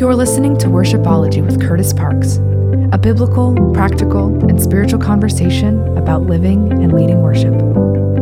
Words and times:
You're 0.00 0.14
listening 0.14 0.56
to 0.60 0.68
Worshipology 0.68 1.44
with 1.44 1.60
Curtis 1.60 1.92
Parks, 1.92 2.36
a 2.90 2.96
biblical, 2.96 3.54
practical, 3.74 4.28
and 4.48 4.58
spiritual 4.58 4.98
conversation 4.98 5.94
about 5.98 6.22
living 6.22 6.72
and 6.72 6.94
leading 6.94 7.20
worship. 7.20 7.52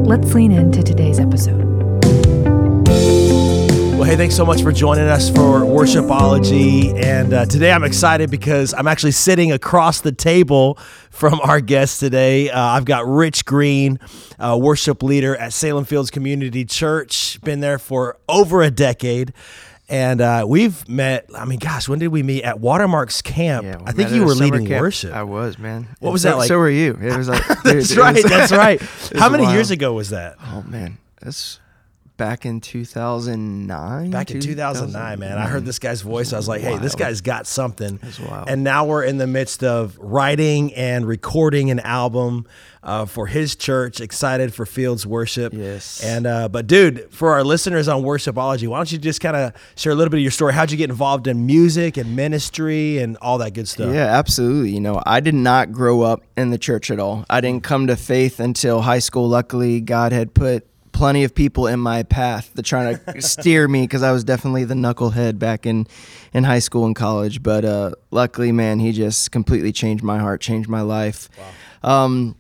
Let's 0.04 0.34
lean 0.34 0.50
into 0.50 0.82
today's 0.82 1.20
episode. 1.20 1.64
Well, 3.94 4.02
hey, 4.02 4.16
thanks 4.16 4.34
so 4.34 4.44
much 4.44 4.60
for 4.60 4.72
joining 4.72 5.06
us 5.06 5.30
for 5.30 5.60
Worshipology. 5.60 7.00
And 7.00 7.32
uh, 7.32 7.46
today 7.46 7.70
I'm 7.70 7.84
excited 7.84 8.28
because 8.28 8.74
I'm 8.74 8.88
actually 8.88 9.12
sitting 9.12 9.52
across 9.52 10.00
the 10.00 10.10
table 10.10 10.78
from 11.10 11.38
our 11.42 11.60
guest 11.60 12.00
today. 12.00 12.50
Uh, 12.50 12.60
I've 12.60 12.86
got 12.86 13.06
Rich 13.06 13.44
Green, 13.44 14.00
uh, 14.40 14.58
worship 14.60 15.04
leader 15.04 15.36
at 15.36 15.52
Salem 15.52 15.84
Fields 15.84 16.10
Community 16.10 16.64
Church, 16.64 17.40
been 17.42 17.60
there 17.60 17.78
for 17.78 18.16
over 18.28 18.62
a 18.62 18.70
decade. 18.72 19.32
And 19.90 20.20
uh, 20.20 20.44
we've 20.46 20.86
met. 20.86 21.30
I 21.34 21.46
mean, 21.46 21.58
gosh, 21.58 21.88
when 21.88 21.98
did 21.98 22.08
we 22.08 22.22
meet 22.22 22.42
at 22.44 22.60
Watermarks 22.60 23.22
Camp? 23.22 23.64
Yeah, 23.64 23.78
I 23.86 23.92
think 23.92 24.10
you 24.10 24.24
were 24.24 24.34
leading 24.34 24.66
camp. 24.66 24.82
worship. 24.82 25.14
I 25.14 25.22
was, 25.22 25.58
man. 25.58 25.88
What 26.00 26.12
was 26.12 26.22
so, 26.22 26.30
that 26.30 26.36
like? 26.36 26.48
So 26.48 26.58
were 26.58 26.68
you. 26.68 26.98
It 27.00 27.16
was 27.16 27.28
like 27.28 27.46
that's 27.64 27.90
it 27.90 27.96
right. 27.96 28.14
was- 28.14 28.24
that's 28.24 28.52
right. 28.52 28.82
How 29.16 29.30
many 29.30 29.50
years 29.50 29.70
ago 29.70 29.94
was 29.94 30.10
that? 30.10 30.36
Oh 30.40 30.62
man, 30.66 30.98
that's 31.22 31.58
back 32.18 32.44
in 32.44 32.60
2009. 32.60 34.10
Back 34.10 34.30
in 34.30 34.40
2009, 34.40 35.18
man. 35.18 35.38
I 35.38 35.46
heard 35.46 35.64
this 35.64 35.78
guy's 35.78 36.02
voice. 36.02 36.34
I 36.34 36.36
was 36.36 36.48
like, 36.48 36.60
hey, 36.60 36.76
this 36.76 36.94
guy's 36.94 37.22
got 37.22 37.46
something. 37.46 37.98
And 38.46 38.62
now 38.62 38.84
we're 38.84 39.04
in 39.04 39.16
the 39.16 39.26
midst 39.26 39.64
of 39.64 39.96
writing 39.98 40.74
and 40.74 41.06
recording 41.06 41.70
an 41.70 41.80
album 41.80 42.46
uh, 42.82 43.06
for 43.06 43.26
his 43.26 43.56
church. 43.56 44.00
Excited 44.00 44.52
for 44.52 44.66
Fields 44.66 45.06
Worship. 45.06 45.54
Yes. 45.54 46.02
And, 46.02 46.26
uh, 46.26 46.48
but 46.48 46.66
dude, 46.66 47.10
for 47.10 47.32
our 47.32 47.44
listeners 47.44 47.88
on 47.88 48.02
Worshipology, 48.02 48.68
why 48.68 48.78
don't 48.78 48.92
you 48.92 48.98
just 48.98 49.20
kind 49.20 49.36
of 49.36 49.52
share 49.76 49.92
a 49.92 49.94
little 49.94 50.10
bit 50.10 50.18
of 50.18 50.22
your 50.22 50.30
story? 50.30 50.52
How'd 50.52 50.70
you 50.70 50.76
get 50.76 50.90
involved 50.90 51.26
in 51.26 51.46
music 51.46 51.96
and 51.96 52.16
ministry 52.16 52.98
and 52.98 53.16
all 53.18 53.38
that 53.38 53.54
good 53.54 53.68
stuff? 53.68 53.94
Yeah, 53.94 54.06
absolutely. 54.06 54.72
You 54.72 54.80
know, 54.80 55.00
I 55.06 55.20
did 55.20 55.34
not 55.34 55.72
grow 55.72 56.02
up 56.02 56.24
in 56.36 56.50
the 56.50 56.58
church 56.58 56.90
at 56.90 56.98
all. 56.98 57.24
I 57.30 57.40
didn't 57.40 57.62
come 57.62 57.86
to 57.86 57.96
faith 57.96 58.40
until 58.40 58.82
high 58.82 58.98
school. 58.98 59.28
Luckily, 59.28 59.80
God 59.80 60.12
had 60.12 60.34
put 60.34 60.67
plenty 60.98 61.22
of 61.22 61.32
people 61.32 61.68
in 61.68 61.78
my 61.78 62.02
path 62.02 62.52
to 62.54 62.62
trying 62.62 62.98
to 63.14 63.22
steer 63.22 63.68
me 63.68 63.82
because 63.82 64.02
I 64.02 64.10
was 64.10 64.24
definitely 64.24 64.64
the 64.64 64.74
knucklehead 64.74 65.38
back 65.38 65.64
in 65.64 65.86
in 66.34 66.44
high 66.44 66.58
school 66.58 66.84
and 66.84 66.94
college. 66.94 67.42
But 67.42 67.64
uh, 67.64 67.92
luckily, 68.10 68.50
man, 68.50 68.80
he 68.80 68.90
just 68.92 69.30
completely 69.30 69.72
changed 69.72 70.02
my 70.02 70.18
heart, 70.18 70.40
changed 70.40 70.68
my 70.68 70.82
life. 70.82 71.28
Um, 71.84 72.34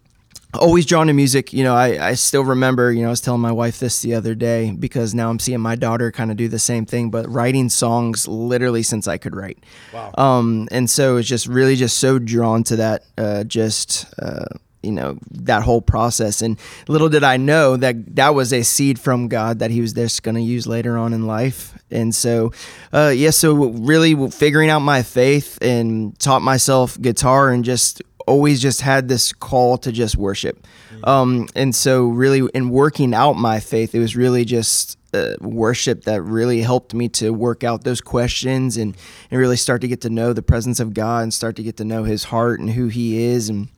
always 0.54 0.86
drawn 0.86 1.06
to 1.06 1.12
music. 1.12 1.52
You 1.52 1.62
know, 1.62 1.76
I, 1.76 2.08
I 2.08 2.14
still 2.14 2.42
remember, 2.42 2.92
you 2.92 3.02
know, 3.02 3.08
I 3.08 3.10
was 3.10 3.20
telling 3.20 3.40
my 3.40 3.52
wife 3.52 3.78
this 3.78 4.02
the 4.02 4.14
other 4.14 4.34
day 4.34 4.72
because 4.72 5.14
now 5.14 5.30
I'm 5.30 5.38
seeing 5.38 5.60
my 5.60 5.76
daughter 5.76 6.10
kind 6.10 6.32
of 6.32 6.36
do 6.36 6.48
the 6.48 6.58
same 6.58 6.84
thing, 6.84 7.10
but 7.10 7.28
writing 7.28 7.68
songs 7.68 8.26
literally 8.26 8.82
since 8.82 9.06
I 9.06 9.18
could 9.18 9.36
write. 9.36 9.58
Wow. 9.94 10.12
Um, 10.18 10.68
and 10.72 10.90
so 10.90 11.16
it's 11.16 11.28
just 11.28 11.46
really 11.46 11.76
just 11.76 11.98
so 11.98 12.18
drawn 12.18 12.64
to 12.64 12.76
that, 12.76 13.04
uh, 13.16 13.44
just, 13.44 14.06
uh, 14.20 14.46
you 14.82 14.92
know, 14.92 15.18
that 15.30 15.62
whole 15.62 15.82
process. 15.82 16.42
And 16.42 16.58
little 16.86 17.08
did 17.08 17.24
I 17.24 17.36
know 17.36 17.76
that 17.76 18.16
that 18.16 18.34
was 18.34 18.52
a 18.52 18.62
seed 18.62 18.98
from 18.98 19.28
God 19.28 19.58
that 19.58 19.70
he 19.70 19.80
was 19.80 19.92
just 19.92 20.22
going 20.22 20.36
to 20.36 20.42
use 20.42 20.66
later 20.66 20.96
on 20.96 21.12
in 21.12 21.26
life. 21.26 21.76
And 21.90 22.14
so, 22.14 22.52
uh, 22.92 23.12
yeah, 23.14 23.30
so 23.30 23.54
really 23.54 24.30
figuring 24.30 24.70
out 24.70 24.80
my 24.80 25.02
faith 25.02 25.58
and 25.62 26.18
taught 26.18 26.42
myself 26.42 27.00
guitar 27.00 27.50
and 27.50 27.64
just 27.64 28.02
always 28.26 28.60
just 28.60 28.82
had 28.82 29.08
this 29.08 29.32
call 29.32 29.78
to 29.78 29.90
just 29.90 30.16
worship. 30.16 30.66
Um, 31.04 31.48
and 31.54 31.74
so, 31.74 32.08
really, 32.08 32.48
in 32.54 32.70
working 32.70 33.14
out 33.14 33.34
my 33.34 33.60
faith, 33.60 33.94
it 33.94 34.00
was 34.00 34.16
really 34.16 34.44
just 34.44 34.98
uh, 35.14 35.34
worship 35.40 36.04
that 36.04 36.22
really 36.22 36.60
helped 36.60 36.92
me 36.92 37.08
to 37.08 37.32
work 37.32 37.64
out 37.64 37.84
those 37.84 38.00
questions 38.00 38.76
and, 38.76 38.96
and 39.30 39.40
really 39.40 39.56
start 39.56 39.80
to 39.80 39.88
get 39.88 40.00
to 40.02 40.10
know 40.10 40.32
the 40.32 40.42
presence 40.42 40.80
of 40.80 40.94
God 40.94 41.22
and 41.22 41.32
start 41.32 41.56
to 41.56 41.62
get 41.62 41.76
to 41.78 41.84
know 41.84 42.04
His 42.04 42.24
heart 42.24 42.60
and 42.60 42.70
who 42.70 42.88
He 42.88 43.22
is. 43.22 43.48
And 43.48 43.68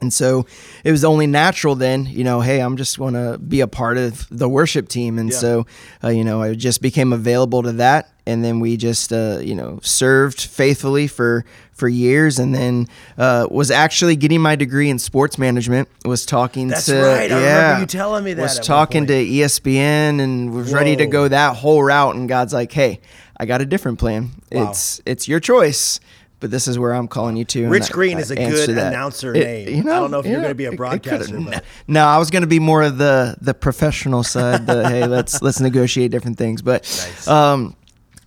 and 0.00 0.12
so 0.12 0.46
it 0.84 0.92
was 0.92 1.04
only 1.04 1.26
natural 1.26 1.74
then, 1.74 2.06
you 2.06 2.22
know, 2.22 2.40
hey, 2.40 2.60
I'm 2.60 2.76
just 2.76 2.98
going 2.98 3.14
to 3.14 3.36
be 3.38 3.60
a 3.60 3.66
part 3.66 3.98
of 3.98 4.26
the 4.30 4.48
worship 4.48 4.88
team. 4.88 5.18
And 5.18 5.30
Yeah. 5.30 5.36
so, 5.38 5.66
uh, 6.04 6.08
you 6.08 6.22
know, 6.24 6.40
I 6.40 6.54
just 6.54 6.80
became 6.80 7.12
available 7.12 7.62
to 7.64 7.72
that. 7.72 8.10
And 8.24 8.44
then 8.44 8.60
we 8.60 8.76
just, 8.76 9.12
uh, 9.12 9.38
you 9.42 9.54
know, 9.56 9.80
served 9.82 10.40
faithfully 10.40 11.06
for, 11.08 11.44
for 11.72 11.88
years 11.88 12.38
and 12.38 12.54
then 12.54 12.86
uh, 13.16 13.48
was 13.50 13.70
actually 13.70 14.14
getting 14.16 14.40
my 14.40 14.54
degree 14.54 14.90
in 14.90 14.98
sports 14.98 15.38
management, 15.38 15.88
was 16.04 16.26
talking 16.26 16.68
That's 16.68 16.86
to, 16.86 16.94
right. 16.94 17.32
I 17.32 17.36
remember 17.36 17.40
yeah, 17.40 17.80
you 17.80 17.86
telling 17.86 18.22
me 18.24 18.34
that 18.34 18.42
was 18.42 18.60
talking 18.60 19.06
to 19.06 19.14
ESPN 19.14 20.20
and 20.20 20.52
was 20.52 20.72
ready 20.72 20.94
to 20.96 21.06
go 21.06 21.26
that 21.26 21.56
whole 21.56 21.82
route. 21.82 22.14
And 22.16 22.28
God's 22.28 22.52
like, 22.52 22.70
hey, 22.70 23.00
I 23.36 23.46
got 23.46 23.60
a 23.62 23.66
different 23.66 23.98
plan. 23.98 24.30
Wow. 24.52 24.70
It's, 24.70 25.00
it's 25.06 25.26
your 25.26 25.40
choice. 25.40 25.98
But 26.40 26.50
this 26.52 26.68
is 26.68 26.78
where 26.78 26.92
I'm 26.92 27.08
calling 27.08 27.36
you 27.36 27.44
to. 27.46 27.68
Rich 27.68 27.90
I- 27.90 27.92
Green 27.94 28.16
I 28.18 28.20
is 28.20 28.30
a 28.30 28.36
good 28.36 28.76
that. 28.76 28.92
announcer 28.92 29.34
It- 29.34 29.44
name. 29.44 29.88
I 29.88 29.92
don't 29.98 30.10
know 30.12 30.20
if 30.20 30.26
you're 30.26 30.40
gonna 30.40 30.54
be 30.54 30.66
a 30.66 30.70
it- 30.70 30.74
it 30.74 30.76
broadcaster, 30.76 31.38
but- 31.40 31.64
no, 31.88 32.04
I 32.06 32.18
was 32.18 32.30
going 32.30 32.42
to 32.42 32.46
be 32.48 32.60
more 32.60 32.82
of 32.82 32.98
the 32.98 33.36
the 33.40 33.54
professional 33.54 34.22
side. 34.22 34.66
The 34.66 34.88
hey, 34.88 35.06
let's 35.06 35.42
let's 35.42 35.58
negotiate 35.60 36.10
different 36.12 36.38
things. 36.38 36.62
But, 36.62 36.82
Nice. 36.82 37.26
um, 37.26 37.74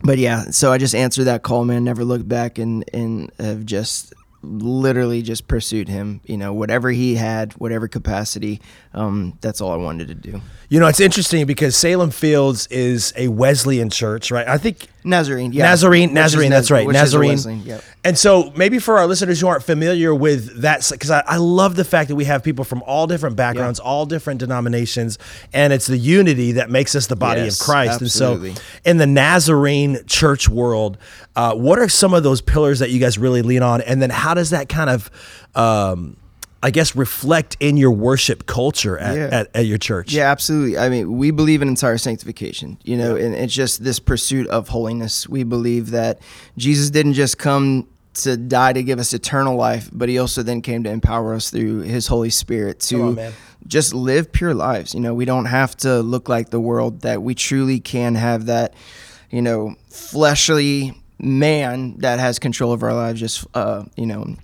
but 0.03 0.17
yeah. 0.17 0.45
So 0.51 0.71
I 0.73 0.77
just 0.77 0.93
answered 0.93 1.23
that 1.25 1.43
call, 1.43 1.63
man. 1.63 1.83
Never 1.85 2.03
looked 2.03 2.27
back, 2.27 2.57
and 2.57 2.83
and 2.93 3.31
have 3.39 3.65
just 3.65 4.13
literally 4.43 5.21
just 5.21 5.47
pursued 5.47 5.87
him. 5.87 6.19
You 6.25 6.35
know, 6.37 6.53
whatever 6.53 6.89
he 6.91 7.15
had, 7.15 7.53
whatever 7.53 7.87
capacity. 7.87 8.59
Um, 8.93 9.37
that's 9.41 9.61
all 9.61 9.71
I 9.71 9.77
wanted 9.77 10.07
to 10.09 10.15
do. 10.15 10.41
You 10.69 10.79
know, 10.79 10.87
it's 10.87 10.99
interesting 10.99 11.45
because 11.45 11.75
Salem 11.75 12.09
Fields 12.11 12.67
is 12.67 13.13
a 13.15 13.27
Wesleyan 13.29 13.89
church, 13.89 14.31
right? 14.31 14.47
I 14.47 14.57
think 14.57 14.87
Nazarene, 15.03 15.51
yeah. 15.51 15.63
Nazarene, 15.63 16.13
Nazarene, 16.13 16.49
that's 16.51 16.69
right, 16.69 16.85
which 16.85 16.95
is 16.95 17.13
a 17.13 17.19
Nazarene. 17.19 17.61
Yep. 17.65 17.83
And 18.03 18.17
so 18.17 18.51
maybe 18.55 18.79
for 18.79 18.97
our 18.97 19.07
listeners 19.07 19.39
who 19.41 19.47
aren't 19.47 19.63
familiar 19.63 20.13
with 20.13 20.61
that, 20.61 20.87
because 20.91 21.09
I, 21.11 21.23
I 21.25 21.37
love 21.37 21.75
the 21.75 21.83
fact 21.83 22.09
that 22.09 22.15
we 22.15 22.25
have 22.25 22.43
people 22.43 22.63
from 22.65 22.83
all 22.83 23.07
different 23.07 23.35
backgrounds, 23.35 23.79
all 23.79 24.05
different 24.05 24.39
denominations, 24.39 25.17
and 25.53 25.73
it's 25.73 25.87
the 25.87 25.97
unity 25.97 26.53
that 26.53 26.69
makes 26.69 26.95
us 26.95 27.07
the 27.07 27.15
body 27.15 27.41
Yes, 27.41 27.59
of 27.59 27.65
Christ. 27.65 28.01
absolutely. 28.01 28.49
And 28.49 28.57
so 28.57 28.63
in 28.85 28.97
the 28.97 29.07
Nazarene 29.07 29.99
church 30.07 30.47
world, 30.49 30.97
uh, 31.35 31.55
what 31.55 31.79
are 31.79 31.89
some 31.89 32.13
of 32.13 32.23
those 32.23 32.41
pillars 32.41 32.79
that 32.79 32.89
you 32.91 32.99
guys 32.99 33.17
really 33.17 33.41
lean 33.41 33.63
on? 33.63 33.81
And 33.81 34.01
then 34.01 34.09
how 34.09 34.33
does 34.33 34.51
that 34.51 34.69
kind 34.69 34.89
of, 34.89 35.09
um, 35.55 36.17
I 36.63 36.69
guess, 36.69 36.95
reflect 36.95 37.57
in 37.59 37.75
your 37.75 37.91
worship 37.91 38.45
culture 38.45 38.97
at, 38.97 39.15
Yeah. 39.17 39.39
at, 39.39 39.55
at 39.55 39.65
your 39.65 39.79
church? 39.79 40.13
Yeah, 40.13 40.29
absolutely. 40.31 40.77
I 40.77 40.89
mean, 40.89 41.17
we 41.17 41.31
believe 41.31 41.61
in 41.63 41.67
entire 41.67 41.97
sanctification, 41.97 42.77
you 42.83 42.97
know, 42.97 43.15
and 43.15 43.33
it's 43.33 43.53
just 43.53 43.83
this 43.83 43.99
pursuit 43.99 44.47
of 44.47 44.67
holiness. 44.69 45.27
We 45.27 45.43
believe 45.43 45.89
that 45.91 46.19
Jesus 46.57 46.91
didn't 46.91 47.13
just 47.13 47.37
come 47.39 47.87
to 48.13 48.37
die 48.37 48.73
to 48.73 48.83
give 48.83 48.99
us 48.99 49.13
eternal 49.13 49.55
life, 49.55 49.89
but 49.91 50.07
he 50.09 50.19
also 50.19 50.43
then 50.43 50.61
came 50.61 50.83
to 50.83 50.89
empower 50.91 51.33
us 51.33 51.49
through 51.49 51.79
his 51.79 52.07
Holy 52.07 52.29
Spirit 52.29 52.79
to 52.81 53.01
on, 53.01 53.31
just 53.65 53.93
live 53.93 54.31
pure 54.31 54.53
lives. 54.53 54.93
You 54.93 54.99
know, 54.99 55.13
we 55.15 55.25
don't 55.25 55.45
have 55.45 55.75
to 55.77 56.01
look 56.01 56.27
like 56.29 56.49
the 56.49 56.59
world, 56.59 57.01
that 57.01 57.23
we 57.23 57.33
truly 57.33 57.79
can 57.79 58.15
have 58.15 58.47
that, 58.47 58.73
you 59.31 59.41
know, 59.41 59.75
fleshly 59.89 60.93
man 61.19 61.95
that 61.99 62.19
has 62.19 62.37
control 62.37 62.73
of 62.73 62.83
our 62.83 62.93
lives, 62.93 63.19
just, 63.19 63.47
uh, 63.53 63.83
you 63.95 64.05
know, 64.05 64.35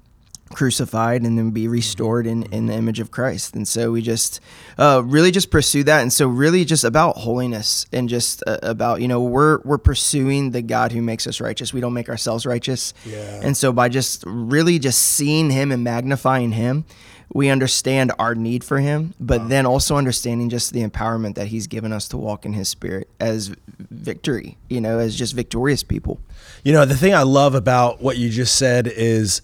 crucified 0.50 1.22
and 1.24 1.38
then 1.38 1.52
be 1.52 1.68
restored 1.68 2.28
in, 2.28 2.44
in 2.54 2.68
the 2.68 2.74
image 2.74 3.00
of 3.00 3.12
Christ. 3.12 3.56
And 3.56 3.68
so 3.68 3.92
we 3.92 4.02
just 4.02 4.40
uh, 4.78 5.02
really 5.06 5.32
just 5.32 5.52
pursue 5.52 5.84
that. 5.84 6.02
And 6.02 6.12
so 6.12 6.28
really 6.28 6.66
just 6.66 6.84
about 6.84 7.18
holiness 7.18 7.86
and 7.92 8.10
just 8.10 8.44
uh, 8.48 8.60
about, 8.64 9.02
you 9.02 9.08
know, 9.08 9.22
we're, 9.22 9.60
we're 9.64 9.78
pursuing 9.78 10.52
the 10.52 10.62
God 10.62 10.92
who 10.92 11.02
makes 11.02 11.28
us 11.28 11.42
righteous. 11.42 11.74
We 11.74 11.82
don't 11.82 11.94
make 11.94 12.10
ourselves 12.10 12.46
righteous. 12.46 12.94
Yeah. 13.06 13.42
And 13.44 13.56
so 13.56 13.72
by 13.72 13.90
just 13.90 14.24
really 14.26 14.80
just 14.80 15.02
seeing 15.02 15.50
him 15.50 15.72
and 15.72 15.84
magnifying 15.84 16.52
him, 16.54 16.86
we 17.34 17.50
understand 17.50 18.14
our 18.20 18.36
need 18.36 18.64
for 18.64 18.80
him, 18.80 19.14
but 19.20 19.50
then 19.50 19.66
also 19.66 19.98
understanding 19.98 20.50
just 20.50 20.72
the 20.72 20.88
empowerment 20.88 21.36
that 21.36 21.48
he's 21.48 21.68
given 21.68 21.92
us 21.92 22.08
to 22.08 22.18
walk 22.18 22.46
in 22.46 22.54
his 22.54 22.70
spirit 22.70 23.10
as 23.20 23.52
victory, 23.92 24.58
you 24.70 24.80
know, 24.80 25.00
as 25.00 25.14
just 25.14 25.36
victorious 25.36 25.84
people. 25.84 26.22
You 26.64 26.72
know, 26.72 26.86
the 26.86 26.96
thing 26.96 27.14
I 27.14 27.24
love 27.24 27.54
about 27.54 28.02
what 28.02 28.18
you 28.18 28.30
just 28.30 28.56
said 28.56 28.88
is 28.88 29.42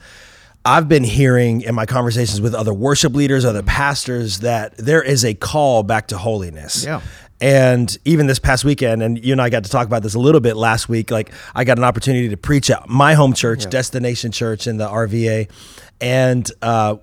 I've 0.66 0.88
been 0.88 1.04
hearing 1.04 1.62
in 1.62 1.76
my 1.76 1.86
conversations 1.86 2.40
with 2.40 2.54
other 2.56 2.74
worship 2.74 3.14
leaders, 3.14 3.44
other 3.44 3.64
pastors, 3.64 4.40
that 4.40 4.78
there 4.78 5.04
is 5.04 5.26
a 5.26 5.34
call 5.34 5.84
back 5.84 6.08
to 6.08 6.18
holiness. 6.18 6.86
Yeah. 6.86 7.02
And 7.42 7.98
even 8.06 8.28
this 8.28 8.40
past 8.40 8.64
weekend, 8.64 9.04
and 9.04 9.24
you 9.24 9.34
and 9.34 9.42
I 9.42 9.50
got 9.50 9.66
to 9.66 9.70
talk 9.70 9.86
about 9.86 10.02
this 10.02 10.14
a 10.14 10.20
little 10.20 10.40
bit 10.40 10.56
last 10.56 10.88
week. 10.88 11.12
Like, 11.12 11.34
I 11.54 11.66
got 11.66 11.78
an 11.78 11.84
opportunity 11.84 12.30
to 12.30 12.38
preach 12.38 12.70
at 12.70 12.88
my 12.88 13.16
home 13.16 13.34
church, 13.34 13.70
Destination 13.70 14.32
Church 14.32 14.66
in 14.66 14.78
the 14.78 14.88
RVA, 14.88 15.50
and 16.00 16.50
uh, 16.62 16.96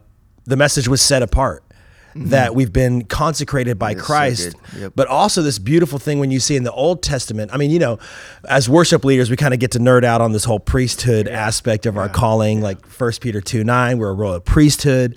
the 0.45 0.57
message 0.57 0.89
was 0.89 1.03
set 1.03 1.23
apart. 1.23 1.63
Mm-hmm. 2.11 2.31
That 2.31 2.57
we've 2.57 2.73
been 2.73 3.05
consecrated 3.05 3.79
by 3.79 3.95
so 3.95 4.01
Christ, 4.01 4.57
good. 4.73 4.81
Yep. 4.81 4.93
but 4.97 5.07
also 5.07 5.43
this 5.43 5.61
beautiful 5.61 6.01
thing 6.01 6.19
when 6.19 6.33
you 6.33 6.41
see 6.41 6.57
in 6.57 6.65
the 6.65 6.73
Old 6.73 7.05
Testament. 7.05 7.53
I 7.55 7.57
mean, 7.57 7.71
you 7.71 7.79
know, 7.79 8.01
as 8.49 8.69
worship 8.69 9.05
leaders, 9.05 9.31
we 9.31 9.37
kind 9.37 9.55
of 9.55 9.61
get 9.61 9.71
to 9.73 9.79
nerd 9.79 10.03
out 10.03 10.21
on 10.21 10.33
this 10.33 10.43
whole 10.45 10.59
priesthood 10.59 11.29
aspect 11.29 11.87
of 11.87 11.97
our 11.97 12.09
calling, 12.09 12.63
like 12.63 12.85
First 12.85 13.21
Peter 13.21 13.41
two 13.41 13.63
nine, 13.63 13.99
we're 13.99 14.11
a 14.11 14.15
royal 14.15 14.41
priesthood. 14.41 15.17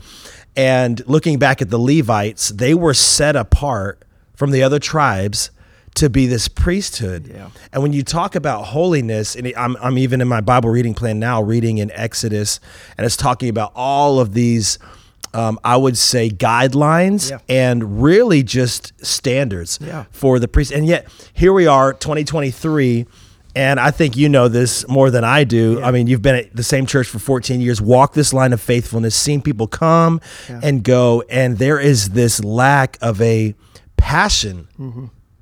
And 0.56 1.01
looking 1.07 1.40
back 1.40 1.63
at 1.63 1.72
the 1.72 1.80
Levites, 1.80 2.50
they 2.50 2.75
were 2.75 2.94
set 2.94 3.36
apart 3.36 4.06
from 4.36 4.51
the 4.51 4.62
other 4.62 4.78
tribes 4.78 5.50
to 5.96 6.10
be 6.10 6.28
this 6.28 6.48
priesthood. 6.48 7.28
Yeah. 7.28 7.50
And 7.72 7.81
when 7.81 7.94
you 7.94 8.04
talk 8.04 8.36
about 8.36 8.66
holiness, 8.66 9.36
and 9.36 9.51
I'm, 9.57 9.78
I'm 9.78 9.98
even 9.98 10.22
in 10.22 10.28
my 10.28 10.42
Bible 10.42 10.69
reading 10.69 10.94
plan 10.94 11.19
now, 11.19 11.42
reading 11.42 11.80
in 11.80 11.92
Exodus, 11.92 12.60
and 12.98 13.06
it's 13.06 13.18
talking 13.18 13.50
about 13.50 13.72
all 13.75 14.19
of 14.19 14.34
these, 14.34 14.80
um, 15.33 15.59
I 15.63 15.77
would 15.77 15.97
say, 15.97 16.30
guidelines 16.30 17.30
Yeah. 17.31 17.38
and 17.50 18.01
really 18.03 18.44
just 18.44 18.94
standards 19.06 19.80
Yeah. 19.81 20.06
for 20.12 20.39
the 20.39 20.47
priest. 20.47 20.71
And 20.71 20.85
yet, 20.85 21.07
here 21.33 21.53
we 21.53 21.68
are, 21.68 21.94
2023. 21.94 23.06
And 23.56 23.80
I 23.80 23.91
think 23.91 24.18
you 24.18 24.30
know 24.30 24.47
this 24.47 24.88
more 24.88 25.12
than 25.12 25.24
I 25.24 25.44
do. 25.44 25.80
I 25.83 25.91
mean, 25.91 26.07
you've 26.07 26.24
been 26.24 26.35
at 26.35 26.56
the 26.56 26.63
same 26.63 26.88
church 26.88 27.07
for 27.07 27.19
14 27.19 27.62
years, 27.62 27.80
walked 27.80 28.15
this 28.15 28.33
line 28.33 28.51
of 28.51 28.59
faithfulness, 28.59 29.15
seen 29.15 29.41
people 29.44 29.68
come 29.68 30.21
and 30.50 30.83
go, 30.83 31.24
and 31.30 31.59
there 31.59 31.79
is 31.79 32.09
this 32.09 32.44
lack 32.44 32.97
of 33.00 33.21
a 33.21 33.53
passion 33.97 34.68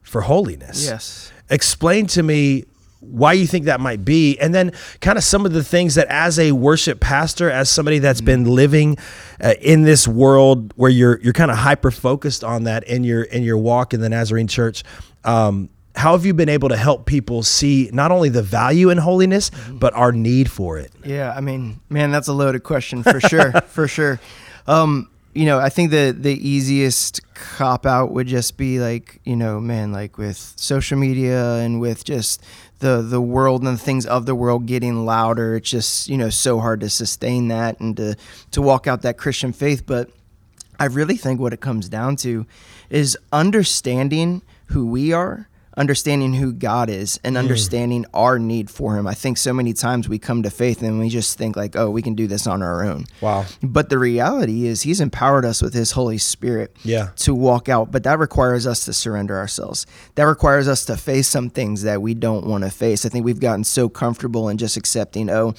for 0.02 0.22
holiness. 0.22 0.86
Yes. 0.86 1.32
Explain 1.50 2.06
to 2.08 2.22
me 2.24 2.66
why 3.02 3.34
you 3.34 3.46
think 3.46 3.66
that 3.66 3.80
might 3.80 4.06
be, 4.06 4.40
and 4.40 4.54
then 4.54 4.72
kind 5.02 5.18
of 5.18 5.24
some 5.24 5.46
of 5.46 5.54
the 5.54 5.64
things 5.64 5.96
that, 5.96 6.08
as 6.08 6.40
a 6.40 6.54
worship 6.54 7.00
pastor, 7.00 7.50
as 7.50 7.70
somebody 7.70 8.00
that's 8.00 8.22
been 8.22 8.46
living 8.46 8.98
uh, 9.44 9.56
in 9.60 9.84
this 9.84 10.08
world 10.08 10.72
where 10.76 10.90
you're 10.90 11.20
you're 11.22 11.34
kind 11.34 11.52
of 11.52 11.58
hyper 11.58 11.92
focused 11.92 12.44
on 12.44 12.64
that 12.64 12.84
in 12.86 13.04
your 13.04 13.24
in 13.24 13.44
your 13.44 13.58
walk 13.58 13.94
in 13.94 14.02
the 14.02 14.10
Nazarene 14.10 14.48
Church. 14.48 14.84
Um, 15.24 15.70
how 15.96 16.14
have 16.14 16.26
you 16.26 16.34
been 16.34 16.50
able 16.50 16.70
to 16.70 16.78
help 16.78 17.06
people 17.06 17.44
see 17.44 17.90
not 17.92 18.12
only 18.12 18.30
the 18.30 18.42
value 18.42 18.90
in 18.90 18.98
holiness, 18.98 19.52
but 19.72 19.94
our 19.94 20.12
need 20.12 20.50
for 20.50 20.78
it? 20.78 20.92
Yeah, 21.04 21.34
I 21.36 21.42
mean, 21.42 21.82
man, 21.90 22.12
that's 22.12 22.28
a 22.28 22.34
loaded 22.34 22.64
question 22.64 23.04
for 23.04 23.20
sure, 23.28 23.52
for 23.68 23.88
sure. 23.88 24.20
Um, 24.68 25.10
you 25.34 25.46
know, 25.46 25.60
I 25.60 25.70
think 25.70 25.92
the 25.92 26.16
the 26.18 26.34
easiest 26.48 27.22
cop 27.34 27.86
out 27.86 28.12
would 28.12 28.28
just 28.28 28.58
be 28.58 28.80
like, 28.80 29.20
you 29.24 29.36
know, 29.36 29.60
man, 29.60 29.92
like 29.92 30.18
with 30.18 30.38
social 30.38 30.98
media 30.98 31.56
and 31.56 31.80
with 31.80 32.04
just 32.04 32.44
the 32.82 33.02
the 33.02 33.22
world 33.22 33.64
and 33.64 33.78
the 33.78 33.82
things 33.82 34.06
of 34.06 34.26
the 34.26 34.36
world 34.36 34.66
getting 34.66 35.06
louder. 35.06 35.56
It's 35.56 35.70
just 35.70 36.10
you 36.10 36.18
know 36.18 36.30
so 36.30 36.60
hard 36.60 36.82
to 36.82 36.90
sustain 36.90 37.48
that 37.48 37.80
and 37.80 37.96
to 37.98 38.16
to 38.52 38.62
walk 38.62 38.86
out 38.86 39.02
that 39.04 39.18
Christian 39.18 39.54
faith. 39.54 39.86
But 39.86 40.10
I 40.80 40.86
really 40.86 41.18
think 41.18 41.40
what 41.40 41.54
it 41.54 41.62
comes 41.62 41.88
down 41.88 42.18
to 42.18 42.46
is 42.90 43.18
understanding 43.32 44.42
who 44.68 44.86
we 44.86 45.14
are, 45.14 45.48
understanding 45.82 46.36
who 46.36 46.54
God 46.54 46.90
is, 46.90 47.20
and 47.24 47.36
hmm. 47.36 47.40
understanding 47.40 48.06
our 48.14 48.40
need 48.40 48.70
for 48.70 48.96
Him. 48.96 49.08
I 49.08 49.14
think 49.16 49.38
so 49.38 49.52
many 49.52 49.74
times 49.74 50.08
we 50.08 50.20
come 50.20 50.44
to 50.44 50.50
faith 50.50 50.82
and 50.82 51.00
we 51.00 51.10
just 51.10 51.38
think, 51.38 51.56
like, 51.56 51.76
oh, 51.76 51.90
we 51.90 52.02
can 52.02 52.16
do 52.16 52.28
this 52.28 52.48
on 52.48 52.62
our 52.62 52.84
own. 52.84 53.06
Wow. 53.20 53.46
But 53.62 53.90
the 53.90 53.98
reality 53.98 54.68
is, 54.68 54.84
He's 54.84 55.02
empowered 55.02 55.44
us 55.44 55.62
with 55.62 55.74
His 55.74 55.92
Holy 55.92 56.20
Spirit 56.20 56.76
Yeah. 56.84 57.10
to 57.18 57.34
walk 57.34 57.68
out. 57.68 57.92
But 57.92 58.04
that 58.04 58.20
requires 58.20 58.66
us 58.66 58.86
to 58.86 58.94
surrender 58.94 59.38
ourselves. 59.38 59.86
That 60.16 60.24
requires 60.24 60.68
us 60.68 60.86
to 60.86 60.96
face 60.96 61.28
some 61.28 61.50
things 61.50 61.82
that 61.82 62.02
we 62.02 62.14
don't 62.14 62.46
want 62.46 62.64
to 62.64 62.70
face. 62.70 63.06
I 63.06 63.10
think 63.10 63.26
we've 63.26 63.40
gotten 63.40 63.64
so 63.64 63.90
comfortable 63.90 64.48
in 64.48 64.58
just 64.58 64.78
accepting, 64.78 65.30
oh, 65.30 65.56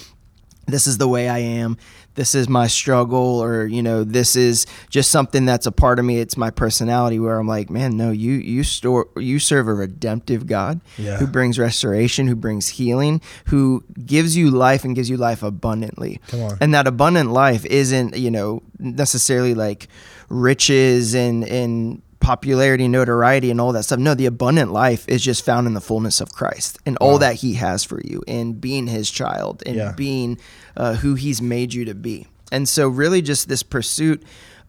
this 0.67 0.87
is 0.87 0.99
the 0.99 1.09
way 1.09 1.29
I 1.29 1.39
am. 1.39 1.77
This 2.15 2.35
is 2.35 2.47
my 2.49 2.67
struggle, 2.67 3.43
or 3.43 3.65
you 3.67 3.83
know, 3.83 4.05
this 4.05 4.37
is 4.37 4.67
just 4.91 5.11
something 5.11 5.47
that's 5.47 5.65
a 5.67 5.73
part 5.73 5.99
of 5.99 6.05
me. 6.05 6.19
It's 6.19 6.37
my 6.37 6.51
personality. 6.51 7.19
Where 7.19 7.39
I'm 7.39 7.49
like, 7.49 7.71
man, 7.71 7.97
no, 7.97 8.11
you 8.11 8.33
you 8.33 8.63
store 8.65 9.09
you 9.17 9.39
serve 9.39 9.67
a 9.67 9.73
redemptive 9.75 10.47
God 10.47 10.81
Yeah. 10.99 11.17
who 11.17 11.27
brings 11.27 11.59
restoration, 11.59 12.27
who 12.27 12.37
brings 12.37 12.69
healing, 12.69 13.23
who 13.47 13.83
gives 14.05 14.37
you 14.37 14.51
life 14.51 14.85
and 14.85 14.95
gives 14.95 15.09
you 15.09 15.17
life 15.17 15.43
abundantly. 15.43 16.21
Come 16.29 16.43
on. 16.43 16.59
And 16.61 16.75
that 16.75 16.87
abundant 16.87 17.33
life 17.33 17.65
isn't 17.65 18.15
you 18.17 18.31
know 18.31 18.63
necessarily 18.79 19.55
like 19.55 19.89
riches 20.29 21.15
and 21.15 21.45
and 21.45 22.03
popularity, 22.23 22.89
notoriety, 22.89 23.51
and 23.51 23.61
all 23.61 23.73
that 23.73 23.83
stuff. 23.83 23.99
No, 23.99 24.15
the 24.15 24.27
abundant 24.27 24.73
life 24.73 25.05
is 25.09 25.23
just 25.23 25.45
found 25.45 25.67
in 25.67 25.75
the 25.75 25.81
fullness 25.81 26.21
of 26.21 26.33
Christ 26.33 26.79
and 26.87 26.97
all 26.99 27.19
that 27.19 27.35
He 27.37 27.55
has 27.55 27.85
for 27.85 28.01
you, 28.03 28.23
and 28.27 28.59
being 28.61 28.87
His 28.87 29.11
child, 29.11 29.63
and 29.67 29.77
Yeah. 29.77 29.93
being 29.93 30.39
uh, 30.77 30.95
who 30.95 31.15
He's 31.17 31.43
made 31.43 31.75
you 31.75 31.85
to 31.85 31.95
be. 31.95 32.27
And 32.51 32.69
so, 32.69 32.89
really, 32.89 33.21
just 33.23 33.49
this 33.49 33.63
pursuit 33.63 34.23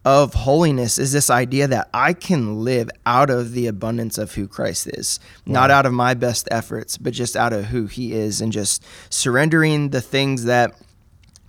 of 0.04 0.34
holiness 0.34 0.98
is 0.98 1.12
this 1.12 1.30
idea 1.30 1.66
that 1.66 1.88
I 1.94 2.12
can 2.12 2.62
live 2.62 2.90
out 3.06 3.30
of 3.30 3.52
the 3.52 3.66
abundance 3.68 4.18
of 4.18 4.34
who 4.34 4.46
Christ 4.46 4.86
is, 4.88 5.18
not 5.46 5.70
out 5.70 5.86
of 5.86 5.94
my 5.94 6.12
best 6.12 6.46
efforts, 6.50 6.98
but 6.98 7.14
just 7.14 7.36
out 7.36 7.54
of 7.54 7.66
who 7.66 7.86
He 7.86 8.12
is, 8.12 8.40
and 8.42 8.52
just 8.52 8.84
surrendering 9.08 9.90
the 9.90 10.02
things 10.02 10.44
that 10.44 10.74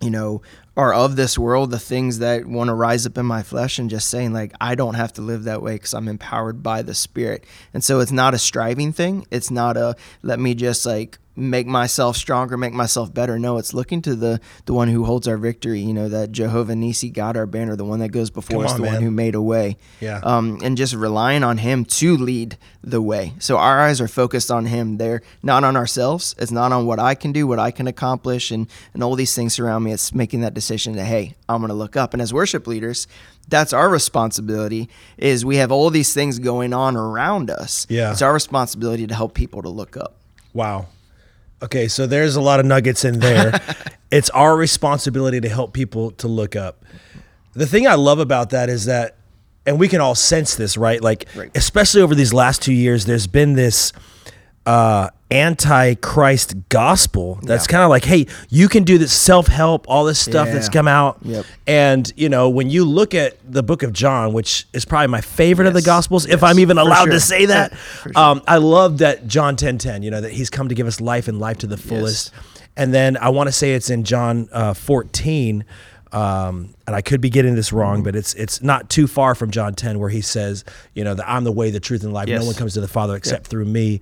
you 0.01 0.09
know, 0.11 0.41
are 0.77 0.93
of 0.93 1.15
this 1.15 1.37
world, 1.37 1.71
the 1.71 1.79
things 1.79 2.19
that 2.19 2.45
want 2.45 2.67
to 2.67 2.73
rise 2.73 3.05
up 3.05 3.17
in 3.17 3.25
my 3.25 3.43
flesh, 3.43 3.79
and 3.79 3.89
just 3.89 4.09
saying, 4.09 4.33
like, 4.33 4.53
I 4.59 4.75
don't 4.75 4.95
have 4.95 5.13
to 5.13 5.21
live 5.21 5.45
that 5.45 5.61
way 5.61 5.73
because 5.75 5.93
I'm 5.93 6.07
empowered 6.07 6.61
by 6.61 6.81
the 6.81 6.93
Spirit. 6.93 7.45
And 7.73 7.83
so 7.83 7.99
it's 7.99 8.11
not 8.11 8.33
a 8.33 8.39
striving 8.39 8.91
thing. 8.91 9.25
It's 9.31 9.51
not 9.51 9.77
a 9.77 9.95
let 10.21 10.39
me 10.39 10.53
just 10.53 10.85
like 10.85 11.17
make 11.35 11.67
myself 11.67 12.15
stronger, 12.15 12.57
make 12.57 12.73
myself 12.73 13.13
better. 13.13 13.37
No, 13.37 13.57
it's 13.57 13.73
looking 13.73 14.01
to 14.03 14.15
the 14.15 14.39
the 14.65 14.73
one 14.73 14.87
who 14.87 15.03
holds 15.05 15.27
our 15.27 15.37
victory. 15.37 15.79
You 15.81 15.93
know, 15.93 16.09
that 16.09 16.31
Jehovah 16.31 16.75
Nisi, 16.75 17.09
God 17.09 17.37
our 17.37 17.45
banner, 17.45 17.75
the 17.75 17.85
one 17.85 17.99
that 17.99 18.09
goes 18.09 18.29
before 18.29 18.57
Come 18.57 18.65
us, 18.65 18.73
on, 18.73 18.77
the 18.81 18.85
man. 18.85 18.93
one 18.95 19.03
who 19.03 19.11
made 19.11 19.35
a 19.35 19.41
way. 19.41 19.77
Yeah. 19.99 20.19
Um, 20.23 20.59
and 20.63 20.77
just 20.77 20.93
relying 20.93 21.43
on 21.43 21.57
Him 21.57 21.85
to 21.85 22.17
lead 22.17 22.57
the 22.83 23.01
way. 23.01 23.33
So 23.39 23.57
our 23.57 23.81
eyes 23.81 23.99
are 23.99 24.07
focused 24.07 24.51
on 24.51 24.65
Him. 24.65 24.97
They're 24.97 25.21
not 25.43 25.63
on 25.63 25.75
ourselves. 25.75 26.35
It's 26.37 26.51
not 26.51 26.71
on 26.71 26.85
what 26.85 26.99
I 26.99 27.15
can 27.15 27.31
do, 27.31 27.47
what 27.47 27.59
I 27.59 27.71
can 27.71 27.87
accomplish, 27.87 28.51
and 28.51 28.67
and 28.93 29.03
all 29.03 29.15
these 29.15 29.35
things 29.35 29.59
around 29.59 29.83
me. 29.83 29.91
It's 29.91 30.13
making 30.13 30.41
that 30.41 30.53
decision 30.53 30.95
that 30.95 31.05
hey, 31.05 31.35
I'm 31.49 31.59
going 31.59 31.69
to 31.69 31.75
look 31.75 31.95
up. 31.95 32.13
And 32.13 32.21
as 32.21 32.33
worship 32.33 32.67
leaders, 32.67 33.07
that's 33.47 33.73
our 33.73 33.89
responsibility. 33.89 34.89
Is 35.17 35.45
we 35.45 35.57
have 35.57 35.71
all 35.71 35.89
these 35.89 36.13
things 36.13 36.39
going 36.39 36.73
on 36.73 36.95
around 36.95 37.49
us. 37.49 37.85
Yeah. 37.89 38.11
It's 38.11 38.21
our 38.21 38.33
responsibility 38.33 39.05
to 39.07 39.13
help 39.13 39.33
people 39.33 39.61
to 39.61 39.69
look 39.69 39.97
up. 39.97 40.15
Wow. 40.53 40.87
Okay, 41.61 41.87
so 41.87 42.05
there's 42.05 42.35
a 42.35 42.41
lot 42.41 42.59
of 42.59 42.65
nuggets 42.65 43.05
in 43.05 43.19
there. 43.19 43.59
it's 44.11 44.29
our 44.31 44.55
responsibility 44.55 45.39
to 45.41 45.49
help 45.49 45.73
people 45.73 46.11
to 46.11 46.27
look 46.27 46.55
up. 46.55 46.83
The 47.53 47.65
thing 47.65 47.87
I 47.87 47.95
love 47.95 48.19
about 48.19 48.49
that 48.51 48.69
is 48.69 48.85
that, 48.85 49.15
and 49.65 49.79
we 49.79 49.87
can 49.87 50.01
all 50.01 50.15
sense 50.15 50.55
this, 50.55 50.77
right? 50.77 51.01
Like, 51.01 51.25
Right. 51.35 51.49
especially 51.55 52.01
over 52.01 52.13
these 52.13 52.33
last 52.33 52.61
two 52.61 52.73
years, 52.73 53.05
there's 53.05 53.27
been 53.27 53.53
this 53.53 53.93
uh, 54.65 55.09
anti-Christ 55.31 56.55
gospel 56.69 57.39
that's 57.43 57.65
Yeah. 57.65 57.71
kind 57.71 57.83
of 57.83 57.89
like, 57.89 58.05
hey, 58.05 58.27
you 58.49 58.67
can 58.67 58.83
do 58.83 58.97
this 58.97 59.11
self-help, 59.13 59.85
all 59.87 60.05
this 60.05 60.19
stuff 60.19 60.49
that's 60.51 60.69
come 60.69 60.87
out. 60.87 61.17
Yep. 61.23 61.45
And 61.67 62.13
you 62.15 62.29
know, 62.29 62.49
when 62.49 62.69
you 62.69 62.85
look 62.85 63.13
at 63.13 63.37
the 63.49 63.63
book 63.63 63.83
of 63.83 63.91
John, 63.93 64.33
which 64.33 64.65
is 64.73 64.85
probably 64.85 65.07
my 65.07 65.21
favorite 65.21 65.67
of 65.67 65.73
the 65.73 65.79
Yes. 65.79 65.85
gospels, 65.85 66.25
if 66.27 66.43
I'm 66.43 66.59
even 66.59 66.77
For 66.77 66.81
allowed 66.81 67.05
to 67.11 67.19
say 67.19 67.45
that, 67.47 67.73
sure. 68.03 68.11
um, 68.15 68.41
I 68.47 68.57
love 68.57 68.99
that 68.99 69.27
John 69.27 69.55
10 69.55 69.77
10, 69.77 70.03
you 70.03 70.11
know, 70.11 70.21
that 70.21 70.31
he's 70.31 70.49
come 70.49 70.69
to 70.69 70.75
give 70.75 70.87
us 70.87 71.01
life 71.01 71.27
and 71.27 71.39
life 71.39 71.57
to 71.59 71.67
the 71.67 71.77
fullest. 71.77 72.31
And 72.77 72.93
then 72.93 73.17
I 73.17 73.29
want 73.29 73.47
to 73.47 73.51
say 73.53 73.73
it's 73.73 73.89
in 73.89 74.03
John 74.03 74.47
uh, 74.51 74.73
14. 74.73 75.63
Um, 76.11 76.73
and 76.87 76.95
I 76.95 77.01
could 77.01 77.19
be 77.19 77.29
getting 77.29 77.55
this 77.55 77.67
Mm-hmm. 77.69 77.77
wrong, 77.77 78.03
but 78.03 78.15
it's 78.15 78.33
it's 78.35 78.61
not 78.61 78.89
too 78.89 79.05
far 79.05 79.35
from 79.35 79.51
John 79.51 79.73
10 79.73 79.99
where 79.99 80.09
he 80.09 80.21
says, 80.21 80.63
you 80.93 81.03
know, 81.03 81.13
that 81.13 81.27
I'm 81.29 81.43
the 81.43 81.51
way, 81.51 81.71
the 81.71 81.79
truth, 81.81 82.03
and 82.03 82.13
life. 82.13 82.29
No 82.29 82.45
one 82.45 82.55
comes 82.55 82.73
to 82.75 82.81
the 82.81 82.87
Father 82.87 83.15
except 83.15 83.47
through 83.47 83.65
me. 83.65 84.01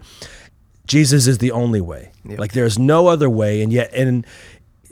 Jesus 0.87 1.27
is 1.27 1.37
the 1.37 1.51
only 1.51 1.81
way. 1.81 2.11
Yep. 2.25 2.39
Like 2.39 2.53
there's 2.53 2.77
no 2.77 3.07
other 3.07 3.29
way. 3.29 3.61
And 3.61 3.71
yet, 3.71 3.93
and 3.93 4.25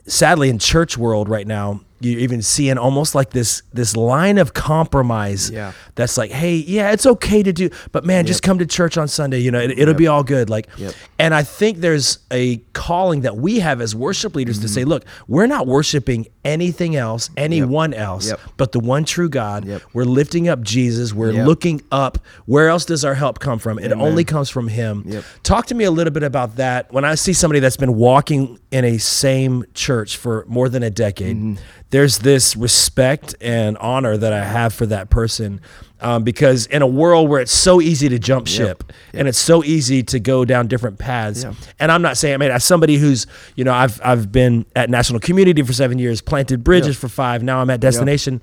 sadly, 0.05 0.49
in 0.49 0.59
church 0.59 0.97
world 0.97 1.29
right 1.29 1.47
now, 1.47 1.81
you're 2.01 2.19
even 2.19 2.41
seeing 2.41 2.77
almost 2.77 3.15
like 3.15 3.29
this 3.31 3.63
this 3.73 3.95
line 3.95 4.37
of 4.37 4.53
compromise. 4.53 5.49
Yeah. 5.49 5.71
That's 5.95 6.17
like, 6.17 6.31
hey, 6.31 6.55
yeah, 6.55 6.91
it's 6.91 7.05
okay 7.05 7.43
to 7.43 7.53
do, 7.53 7.69
but 7.91 8.05
man, 8.05 8.25
just 8.25 8.43
come 8.43 8.57
to 8.59 8.65
church 8.65 8.97
on 8.97 9.07
Sunday. 9.07 9.39
You 9.39 9.51
know, 9.51 9.59
it, 9.59 9.71
it'll 9.71 9.89
Yep. 9.89 9.97
be 9.97 10.07
all 10.07 10.23
good. 10.23 10.49
Like, 10.49 10.67
Yep. 10.77 10.93
and 11.19 11.33
I 11.33 11.43
think 11.43 11.79
there's 11.79 12.19
a 12.31 12.57
calling 12.73 13.21
that 13.21 13.37
we 13.37 13.59
have 13.59 13.81
as 13.81 13.93
worship 13.95 14.35
leaders 14.35 14.59
to 14.59 14.67
say, 14.67 14.83
look, 14.83 15.03
we're 15.27 15.47
not 15.47 15.67
worshiping 15.67 16.27
anything 16.43 16.95
else, 16.95 17.29
anyone 17.37 17.93
else, 17.93 18.29
Yep. 18.29 18.39
but 18.57 18.71
the 18.71 18.79
one 18.79 19.03
true 19.05 19.29
God. 19.29 19.65
Yep. 19.65 19.81
We're 19.93 20.05
lifting 20.05 20.47
up 20.49 20.61
Jesus. 20.61 21.13
We're 21.13 21.31
Yep. 21.33 21.47
looking 21.47 21.81
up. 21.91 22.17
Where 22.45 22.69
else 22.69 22.85
does 22.85 23.05
our 23.05 23.13
help 23.15 23.39
come 23.39 23.59
from? 23.59 23.77
It 23.79 23.91
Amen. 23.91 24.01
only 24.01 24.23
comes 24.23 24.49
from 24.49 24.67
Him. 24.69 25.03
Yep. 25.07 25.23
Talk 25.43 25.67
to 25.67 25.75
me 25.75 25.83
a 25.83 25.91
little 25.91 26.11
bit 26.13 26.23
about 26.23 26.55
that. 26.55 26.91
When 26.91 27.05
I 27.05 27.15
see 27.15 27.33
somebody 27.33 27.59
that's 27.59 27.77
been 27.77 27.95
walking 27.95 28.59
in 28.71 28.85
a 28.85 28.97
same 28.97 29.65
church 29.73 30.17
for 30.17 30.45
more 30.47 30.69
than 30.69 30.81
a 30.83 30.89
decade, 30.89 31.35
Mm-hmm. 31.37 31.55
There's 31.91 32.19
this 32.19 32.55
respect 32.55 33.35
and 33.41 33.77
honor 33.77 34.17
that 34.17 34.33
I 34.33 34.43
have 34.43 34.73
for 34.73 34.85
that 34.87 35.09
person. 35.09 35.61
Um, 36.03 36.23
because 36.23 36.65
in 36.65 36.81
a 36.81 36.87
world 36.87 37.29
where 37.29 37.39
it's 37.41 37.51
so 37.51 37.79
easy 37.79 38.09
to 38.09 38.17
jump 38.17 38.47
ship 38.47 38.91
and 39.13 39.27
it's 39.27 39.37
so 39.37 39.63
easy 39.63 40.01
to 40.01 40.19
go 40.19 40.45
down 40.45 40.65
different 40.67 40.97
paths, 40.97 41.43
Yeah. 41.43 41.53
and 41.79 41.91
I'm 41.91 42.01
not 42.01 42.17
saying, 42.17 42.33
I 42.33 42.37
mean, 42.37 42.49
as 42.49 42.63
somebody 42.63 42.95
who's, 42.97 43.27
you 43.55 43.63
know, 43.63 43.71
I've 43.73 44.01
I've 44.03 44.31
been 44.31 44.65
at 44.75 44.89
National 44.89 45.19
Community 45.19 45.61
for 45.61 45.73
seven 45.73 45.99
years, 45.99 46.19
planted 46.19 46.63
bridges 46.63 46.97
for 46.97 47.07
five. 47.07 47.43
Now 47.43 47.61
I'm 47.61 47.69
at 47.69 47.81
Destination. 47.81 48.41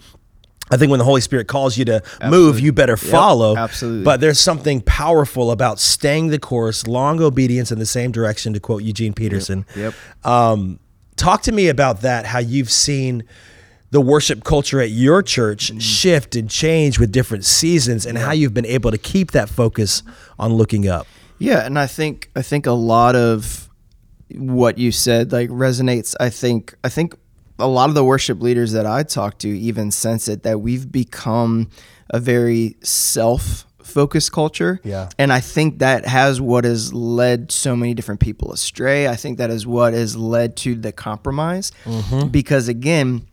I 0.71 0.77
think 0.77 0.91
when 0.91 0.99
the 0.99 1.05
Holy 1.05 1.21
Spirit 1.23 1.49
calls 1.49 1.77
you 1.77 1.85
to 1.87 2.01
move, 2.29 2.61
you 2.61 2.73
better 2.73 2.97
follow. 2.97 3.57
absolutely. 3.57 4.05
But 4.05 4.21
there's 4.21 4.39
something 4.39 4.81
powerful 4.83 5.51
about 5.51 5.81
staying 5.81 6.29
the 6.29 6.39
course, 6.39 6.87
long 6.87 7.21
obedience 7.21 7.73
in 7.73 7.81
the 7.81 7.87
same 7.87 8.13
direction, 8.13 8.53
to 8.53 8.61
quote 8.61 8.85
Eugene 8.85 9.15
Peterson. 9.15 9.65
Yep. 9.75 9.95
Um, 10.25 10.79
talk 11.19 11.43
to 11.43 11.53
me 11.53 11.69
about 11.69 12.01
that, 12.03 12.27
how 12.27 12.39
you've 12.39 12.71
seen 12.71 13.25
the 13.91 14.01
worship 14.01 14.45
culture 14.45 14.81
at 14.81 14.91
your 14.91 15.23
church 15.23 15.69
Mm-hmm. 15.69 15.79
shift 15.79 16.37
and 16.37 16.49
change 16.49 16.99
with 16.99 17.11
different 17.13 17.45
seasons, 17.45 18.07
and 18.07 18.17
how 18.19 18.33
you've 18.33 18.55
been 18.55 18.67
able 18.67 18.91
to 18.91 18.99
keep 18.99 19.33
that 19.33 19.49
focus 19.49 20.03
on 20.39 20.53
looking 20.55 20.89
up. 20.89 21.07
Yeah, 21.39 21.65
and 21.65 21.79
I 21.79 21.87
think 21.87 22.31
I 22.35 22.43
think 22.43 22.67
a 22.67 22.73
lot 22.73 23.17
of 23.17 23.69
what 24.35 24.77
you 24.79 24.93
said 24.93 25.33
like 25.33 25.49
resonates. 25.51 26.15
I 26.21 26.31
think 26.31 26.75
I 26.85 26.89
think 26.89 27.15
a 27.59 27.67
lot 27.67 27.89
of 27.89 27.95
the 27.95 28.05
worship 28.05 28.41
leaders 28.43 28.73
that 28.73 28.87
I 28.87 29.03
talk 29.03 29.39
to 29.39 29.49
even 29.49 29.91
sense 29.91 30.29
it 30.29 30.43
that 30.43 30.61
we've 30.61 30.91
become 30.91 31.71
a 32.11 32.21
very 32.21 32.77
self 32.83 33.67
focused 33.89 34.33
culture. 34.33 34.81
Yeah. 34.85 35.09
And 35.19 35.33
I 35.33 35.41
think 35.41 35.79
that 35.79 36.07
has 36.07 36.41
what 36.41 36.65
has 36.65 36.93
led 36.93 37.51
so 37.51 37.75
many 37.75 37.95
different 37.95 38.21
people 38.21 38.53
astray. 38.53 39.09
I 39.09 39.17
think 39.17 39.39
that 39.39 39.51
is 39.51 39.67
what 39.67 39.93
has 39.95 40.17
led 40.17 40.57
to 40.59 40.75
the 40.75 40.93
compromise. 40.93 41.73
Because 42.29 42.69
again, 42.69 43.27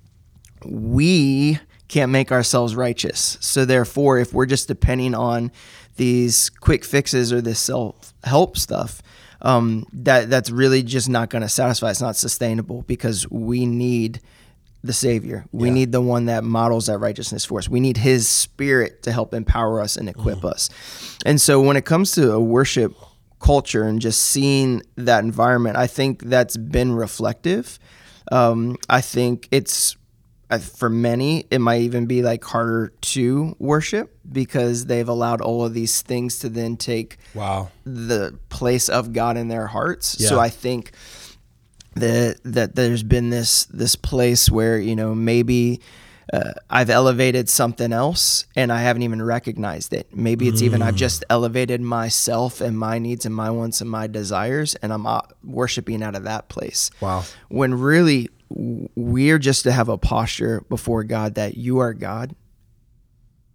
we 0.66 1.60
can't 1.88 2.12
make 2.12 2.32
ourselves 2.32 2.76
righteous. 2.76 3.38
So 3.42 3.66
therefore, 3.66 4.18
if 4.18 4.34
we're 4.34 4.46
just 4.46 4.68
depending 4.68 5.14
on 5.14 5.52
these 5.98 6.50
quick 6.50 6.84
fixes 6.84 7.32
or 7.32 7.42
this 7.42 7.60
self 7.60 8.14
help 8.24 8.58
stuff, 8.58 9.02
um, 9.42 9.86
that 9.94 10.30
that's 10.30 10.50
really 10.50 10.82
just 10.82 11.08
not 11.08 11.30
going 11.30 11.44
to 11.44 11.50
satisfy. 11.50 11.92
It's 11.92 12.02
not 12.02 12.16
sustainable 12.16 12.82
because 12.84 13.30
we 13.30 13.66
need 13.66 14.22
the 14.86 14.94
Savior. 14.94 15.46
We 15.52 15.68
Yeah. 15.70 15.74
need 15.74 15.92
the 15.92 16.02
one 16.02 16.26
that 16.26 16.44
models 16.44 16.86
that 16.88 17.00
righteousness 17.00 17.46
for 17.46 17.60
us. 17.60 17.68
We 17.70 17.80
need 17.80 17.98
His 17.98 18.28
Spirit 18.28 19.04
to 19.04 19.12
help 19.12 19.34
empower 19.34 19.82
us 19.82 19.98
and 19.98 20.08
equip 20.10 20.46
us. 20.46 20.70
And 21.26 21.40
so, 21.42 21.60
when 21.62 21.76
it 21.78 21.86
comes 21.86 22.12
to 22.14 22.32
a 22.34 22.40
worship 22.40 22.94
culture 23.40 23.84
and 23.84 24.00
just 24.02 24.22
seeing 24.24 24.82
that 24.96 25.24
environment, 25.24 25.78
I 25.78 25.88
think 25.88 26.24
that's 26.24 26.58
been 26.58 26.94
reflective. 26.94 27.78
Um, 28.32 28.78
I 28.90 29.02
think 29.02 29.48
it's 29.52 29.96
uh, 30.52 30.60
for 30.60 30.90
many, 30.90 31.46
it 31.50 31.58
might 31.60 31.82
even 31.82 32.06
be 32.06 32.22
like 32.22 32.44
harder 32.44 32.94
to 33.02 33.56
worship 33.58 34.16
because 34.32 34.86
they've 34.86 35.10
allowed 35.10 35.42
all 35.42 35.66
of 35.66 35.74
these 35.74 36.04
things 36.04 36.38
to 36.40 36.50
then 36.50 36.78
take 36.78 37.18
Wow. 37.34 37.70
the 37.84 38.38
place 38.50 38.88
of 38.88 39.12
God 39.12 39.38
in 39.38 39.48
their 39.48 39.66
hearts. 39.68 40.18
Yeah. 40.20 40.30
So 40.30 40.40
I 40.40 40.50
think 40.50 40.92
that 41.96 42.40
that 42.44 42.76
there's 42.76 43.04
been 43.04 43.30
this 43.30 43.66
this 43.66 43.96
place 43.96 44.50
where 44.50 44.80
you 44.80 44.96
know 44.96 45.16
maybe 45.16 45.82
uh, 46.34 46.54
I've 46.70 46.90
elevated 46.90 47.50
something 47.50 47.94
else 47.94 48.46
and 48.56 48.72
I 48.72 48.82
haven't 48.82 49.04
even 49.04 49.22
recognized 49.22 49.94
it. 49.94 50.16
Maybe 50.16 50.48
it's 50.48 50.62
even 50.62 50.82
Mm. 50.82 50.86
I've 50.86 50.96
just 50.96 51.24
elevated 51.30 51.82
myself 51.82 52.62
and 52.62 52.78
my 52.78 52.98
needs 52.98 53.26
and 53.26 53.36
my 53.36 53.52
wants 53.52 53.80
and 53.82 53.90
my 53.90 54.08
desires, 54.08 54.76
and 54.76 54.92
I'm 54.92 55.06
uh, 55.06 55.22
worshiping 55.44 56.02
out 56.02 56.16
of 56.16 56.24
that 56.24 56.50
place. 56.50 56.90
Wow. 57.00 57.24
When 57.50 57.76
really 57.76 58.30
we're 58.50 59.40
just 59.40 59.64
to 59.64 59.72
have 59.72 59.90
a 59.90 59.98
posture 59.98 60.62
before 60.70 61.04
God 61.04 61.36
that 61.36 61.58
you 61.58 61.80
are 61.80 61.94
God. 61.94 62.36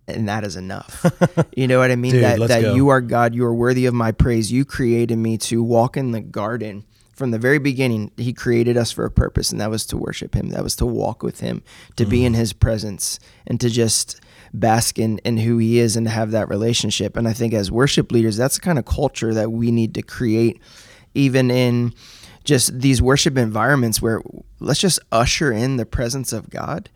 And 0.09 0.29
that 0.29 0.43
is 0.43 0.57
enough. 0.57 1.07
you 1.57 1.69
know 1.69 1.79
what 1.79 1.93
I 1.93 1.97
mean? 1.97 2.13
Dude, 2.13 2.25
that 2.25 2.49
that 2.49 2.63
go. 2.63 2.75
you 2.75 2.89
are 2.89 3.01
God. 3.01 3.33
You 3.33 3.45
are 3.45 3.55
worthy 3.55 3.87
of 3.87 3.95
my 3.95 4.11
praise. 4.11 4.51
You 4.51 4.65
created 4.65 5.17
me 5.17 5.39
to 5.39 5.63
walk 5.63 5.97
in 5.97 6.11
the 6.11 6.21
garden. 6.21 6.85
From 7.21 7.33
the 7.33 7.39
very 7.39 7.59
beginning, 7.59 8.13
He 8.17 8.33
created 8.33 8.79
us 8.79 8.91
for 8.91 9.05
a 9.05 9.11
purpose, 9.11 9.53
and 9.53 9.61
that 9.61 9.69
was 9.69 9.85
to 9.85 9.99
worship 9.99 10.35
Him. 10.35 10.49
That 10.49 10.63
was 10.63 10.75
to 10.77 10.87
walk 10.87 11.23
with 11.23 11.41
Him, 11.41 11.63
to 11.97 12.07
be 12.07 12.21
Mm. 12.21 12.25
in 12.29 12.35
His 12.35 12.55
presence, 12.55 13.19
and 13.47 13.61
to 13.61 13.69
just 13.69 14.19
bask 14.55 14.99
in, 14.99 15.19
in 15.19 15.37
who 15.37 15.59
He 15.59 15.79
is 15.79 15.97
and 15.97 16.07
to 16.07 16.11
have 16.11 16.31
that 16.31 16.49
relationship. 16.49 17.19
And 17.19 17.29
I 17.29 17.35
think 17.35 17.53
as 17.53 17.71
worship 17.71 18.11
leaders, 18.11 18.39
that's 18.39 18.55
the 18.55 18.63
kind 18.63 18.79
of 18.79 18.87
culture 18.87 19.35
that 19.35 19.53
we 19.53 19.71
need 19.71 19.93
to 19.97 20.03
create, 20.03 20.63
even 21.13 21.51
in 21.51 21.93
just 22.45 22.81
these 22.81 23.03
worship 23.03 23.37
environments 23.37 24.01
where 24.01 24.23
let's 24.59 24.81
just 24.81 24.99
usher 25.13 25.53
in 25.53 25.77
the 25.77 25.85
presence 25.85 26.33
of 26.33 26.49
God 26.49 26.89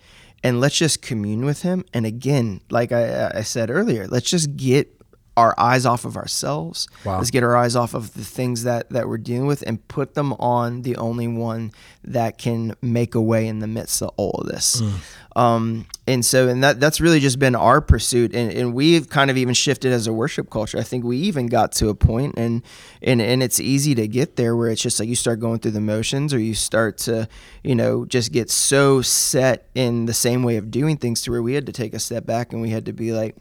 and 0.43 0.59
let's 0.59 0.79
just 0.79 1.03
commune 1.03 1.45
with 1.45 1.61
him 1.61 1.85
and 1.93 2.07
again 2.07 2.63
like 2.71 2.93
i, 2.93 3.31
I 3.35 3.43
said 3.43 3.71
earlier 3.71 4.07
let's 4.07 4.31
just 4.31 4.57
get 4.57 4.91
our 5.37 5.55
eyes 5.59 5.85
off 5.85 6.05
of 6.05 6.17
ourselves. 6.17 6.89
Wow. 7.05 7.19
let's 7.19 7.31
get 7.31 7.43
our 7.43 7.57
eyes 7.57 7.75
off 7.77 7.95
of 7.95 8.15
the 8.15 8.25
things 8.25 8.65
that 8.65 8.91
that 8.91 9.09
we're 9.09 9.19
dealing 9.19 9.47
with 9.47 9.63
and 9.67 9.87
put 9.89 10.15
them 10.15 10.33
on 10.35 10.83
the 10.83 10.97
only 10.97 11.29
one 11.29 11.73
that 12.05 12.39
can 12.39 12.75
make 12.81 13.15
a 13.15 13.21
way 13.21 13.47
in 13.47 13.59
the 13.59 13.67
midst 13.67 14.03
of 14.03 14.11
all 14.17 14.33
of 14.33 14.47
this. 14.47 14.81
Um, 15.37 15.87
and 16.07 16.25
so 16.25 16.49
and 16.49 16.63
that 16.63 16.79
that's 16.79 17.01
really 17.01 17.19
just 17.19 17.41
been 17.41 17.57
our 17.57 17.81
pursuit. 17.81 18.35
And, 18.35 18.53
and 18.53 18.75
we've 18.75 19.09
kind 19.09 19.31
of 19.31 19.37
even 19.37 19.55
shifted 19.55 19.93
as 19.93 20.07
a 20.07 20.13
worship 20.13 20.49
culture. 20.49 20.79
I 20.79 20.83
think 20.83 21.05
we 21.05 21.17
even 21.17 21.49
got 21.49 21.73
to 21.73 21.89
a 21.89 21.95
point 21.95 22.35
and 22.37 22.63
and 23.03 23.21
and 23.21 23.43
it's 23.43 23.59
easy 23.59 23.95
to 23.97 24.07
get 24.07 24.37
there 24.37 24.55
where 24.55 24.71
it's 24.71 24.83
just 24.83 25.01
like 25.01 25.09
you 25.09 25.17
start 25.17 25.41
going 25.41 25.59
through 25.59 25.73
the 25.73 25.81
motions 25.81 26.33
or 26.33 26.39
you 26.39 26.55
start 26.55 26.99
to 26.99 27.29
you 27.65 27.75
know 27.75 28.05
just 28.05 28.31
get 28.31 28.49
so 28.51 29.03
set 29.03 29.69
in 29.75 30.07
the 30.07 30.15
same 30.15 30.45
way 30.45 30.57
of 30.57 30.71
doing 30.71 30.97
things 30.97 31.23
to 31.23 31.33
where 31.33 31.43
we 31.43 31.55
had 31.55 31.67
to 31.67 31.73
take 31.73 31.95
a 31.95 31.99
step 31.99 32.25
back 32.25 32.53
and 32.53 32.63
we 32.63 32.71
had 32.71 32.87
to 32.87 32.93
be 32.93 33.13
like 33.13 33.35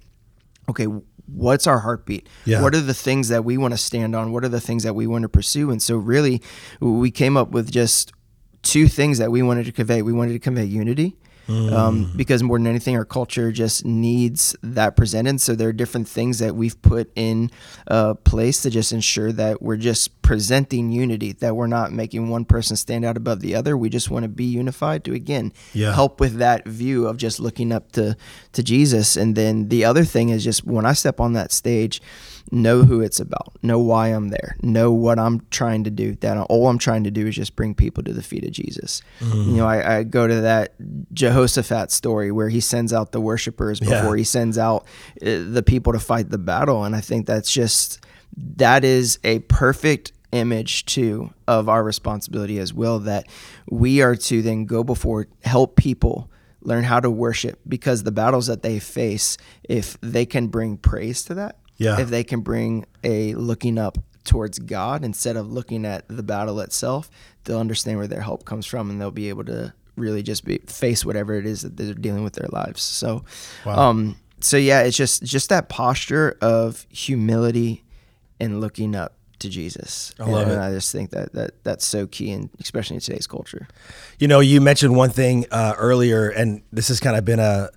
okay 0.69 0.87
what's 1.27 1.67
our 1.67 1.79
heartbeat? 1.79 2.27
Yeah. 2.45 2.61
what 2.61 2.75
are 2.75 2.81
the 2.81 2.93
things 2.93 3.29
that 3.29 3.43
we 3.45 3.57
want 3.57 3.73
to 3.73 3.77
stand 3.77 4.15
on? 4.15 4.31
What 4.31 4.43
are 4.43 4.49
the 4.49 4.61
things 4.61 4.83
that 4.83 4.93
we 4.93 5.07
want 5.07 5.23
to 5.23 5.29
pursue? 5.29 5.71
And 5.71 5.81
so 5.81 5.95
really 5.97 6.41
we 6.79 7.11
came 7.11 7.37
up 7.37 7.51
with 7.51 7.71
just 7.71 8.11
two 8.61 8.87
things 8.87 9.17
that 9.17 9.31
we 9.31 9.41
wanted 9.41 9.65
to 9.65 9.71
convey. 9.71 10.01
We 10.01 10.13
wanted 10.13 10.33
to 10.33 10.39
convey 10.39 10.65
unity 10.65 11.17
um, 11.49 12.11
because 12.15 12.41
more 12.41 12.57
than 12.57 12.67
anything 12.67 12.95
our 12.95 13.05
culture 13.05 13.51
just 13.51 13.83
needs 13.85 14.55
that 14.63 14.95
presented 14.95 15.41
so 15.41 15.55
there 15.55 15.67
are 15.69 15.73
different 15.73 16.07
things 16.07 16.39
that 16.39 16.55
we've 16.55 16.81
put 16.81 17.11
in 17.15 17.51
uh, 17.87 18.13
place 18.13 18.61
to 18.61 18.69
just 18.69 18.91
ensure 18.93 19.31
that 19.31 19.61
we're 19.61 19.75
just 19.77 20.21
presenting 20.21 20.91
unity 20.91 21.33
that 21.33 21.55
we're 21.55 21.67
not 21.67 21.91
making 21.91 22.29
one 22.29 22.45
person 22.45 22.77
stand 22.77 23.03
out 23.03 23.17
above 23.17 23.41
the 23.41 23.53
other 23.55 23.75
we 23.75 23.89
just 23.89 24.09
want 24.09 24.23
to 24.23 24.29
be 24.29 24.45
unified 24.45 25.03
to 25.03 25.13
again 25.13 25.51
Yeah. 25.73 25.93
help 25.93 26.19
with 26.19 26.37
that 26.37 26.65
view 26.65 27.07
of 27.07 27.17
just 27.17 27.39
looking 27.39 27.71
up 27.71 27.91
to 27.93 28.15
to 28.53 28.63
Jesus. 28.63 29.17
And 29.17 29.35
then 29.35 29.69
the 29.69 29.83
other 29.83 30.03
thing 30.05 30.29
is 30.29 30.43
just 30.43 30.63
when 30.65 30.85
I 30.85 30.93
step 30.93 31.19
on 31.19 31.33
that 31.33 31.51
stage, 31.51 32.01
know 32.51 32.83
who 32.83 33.01
it's 33.01 33.19
about, 33.19 33.53
know 33.63 33.79
why 33.79 34.09
I'm 34.09 34.29
there, 34.29 34.55
know 34.61 34.91
what 34.91 35.17
I'm 35.19 35.45
trying 35.49 35.83
to 35.85 35.89
do. 35.89 36.15
That 36.15 36.37
all 36.37 36.67
I'm 36.67 36.77
trying 36.77 37.03
to 37.05 37.11
do 37.11 37.27
is 37.27 37.35
just 37.35 37.55
bring 37.55 37.73
people 37.73 38.03
to 38.03 38.13
the 38.13 38.21
feet 38.23 38.43
of 38.43 38.51
Jesus. 38.51 39.01
Mm. 39.19 39.45
You 39.47 39.51
know, 39.57 39.65
I, 39.67 39.97
I 39.99 40.03
go 40.03 40.27
to 40.27 40.41
that 40.41 40.73
Jehoshaphat 41.13 41.91
story 41.91 42.31
where 42.31 42.49
he 42.49 42.59
sends 42.59 42.93
out 42.93 43.11
the 43.11 43.21
worshipers 43.21 43.79
Yeah. 43.81 44.01
before 44.01 44.15
he 44.17 44.23
sends 44.23 44.57
out 44.57 44.85
uh, 45.21 45.39
the 45.49 45.63
people 45.65 45.93
to 45.93 45.99
fight 45.99 46.29
the 46.29 46.37
battle, 46.37 46.83
and 46.83 46.95
I 46.95 47.01
think 47.01 47.25
that's 47.25 47.51
just 47.51 48.05
that 48.55 48.83
is 48.83 49.19
a 49.23 49.39
perfect 49.39 50.11
image 50.31 50.85
too 50.85 51.31
of 51.47 51.69
our 51.69 51.83
responsibility 51.83 52.57
as 52.57 52.73
well 52.73 52.97
that 52.99 53.27
we 53.69 54.01
are 54.01 54.15
to 54.15 54.41
then 54.41 54.65
go 54.65 54.83
before 54.83 55.27
help 55.43 55.75
people 55.75 56.31
learn 56.63 56.83
how 56.83 56.99
to 56.99 57.11
worship 57.11 57.59
because 57.67 58.01
the 58.01 58.11
battles 58.11 58.47
that 58.47 58.63
they 58.63 58.79
face 58.79 59.37
if 59.69 59.95
they 60.01 60.25
can 60.25 60.47
bring 60.47 60.75
praise 60.77 61.23
to 61.23 61.35
that 61.35 61.57
Yeah. 61.77 61.99
if 61.99 62.09
they 62.09 62.23
can 62.23 62.41
bring 62.41 62.85
a 63.03 63.33
looking 63.35 63.77
up 63.77 63.97
towards 64.23 64.59
God 64.59 65.03
instead 65.03 65.35
of 65.35 65.51
looking 65.51 65.85
at 65.85 66.07
the 66.07 66.23
battle 66.23 66.59
itself 66.61 67.09
they'll 67.43 67.59
understand 67.59 67.97
where 67.97 68.07
their 68.07 68.21
help 68.21 68.45
comes 68.45 68.65
from 68.65 68.89
and 68.89 68.99
they'll 69.01 69.11
be 69.11 69.29
able 69.29 69.43
to 69.45 69.73
really 69.97 70.23
just 70.23 70.45
be 70.45 70.59
face 70.67 71.03
whatever 71.05 71.35
it 71.35 71.45
is 71.45 71.61
that 71.63 71.75
they're 71.77 71.93
dealing 71.93 72.23
with 72.23 72.33
their 72.33 72.47
lives 72.51 72.81
so 72.81 73.23
Wow. 73.65 73.89
um 73.89 74.15
so 74.39 74.55
yeah 74.57 74.81
it's 74.83 74.95
just 74.97 75.23
just 75.23 75.49
that 75.49 75.67
posture 75.69 76.37
of 76.41 76.85
humility 76.89 77.83
and 78.39 78.59
looking 78.61 78.95
up 78.95 79.13
to 79.39 79.49
Jesus. 79.49 80.13
I 80.19 80.25
love 80.29 80.43
and 80.47 80.53
it. 80.53 80.57
I 80.57 80.71
just 80.71 80.91
think 80.91 81.09
that, 81.11 81.33
that 81.33 81.63
that's 81.63 81.85
so 81.85 82.07
key, 82.07 82.31
and 82.31 82.49
especially 82.61 82.95
in 82.95 83.01
today's 83.01 83.27
culture. 83.27 83.67
You 84.17 84.29
know, 84.29 84.39
you 84.39 84.61
mentioned 84.61 84.95
one 84.95 85.09
thing 85.09 85.45
uh, 85.51 85.73
earlier, 85.77 86.29
and 86.29 86.61
this 86.71 86.87
has 86.87 87.01
kind 87.01 87.17
of 87.17 87.25
been 87.25 87.39
a, 87.39 87.69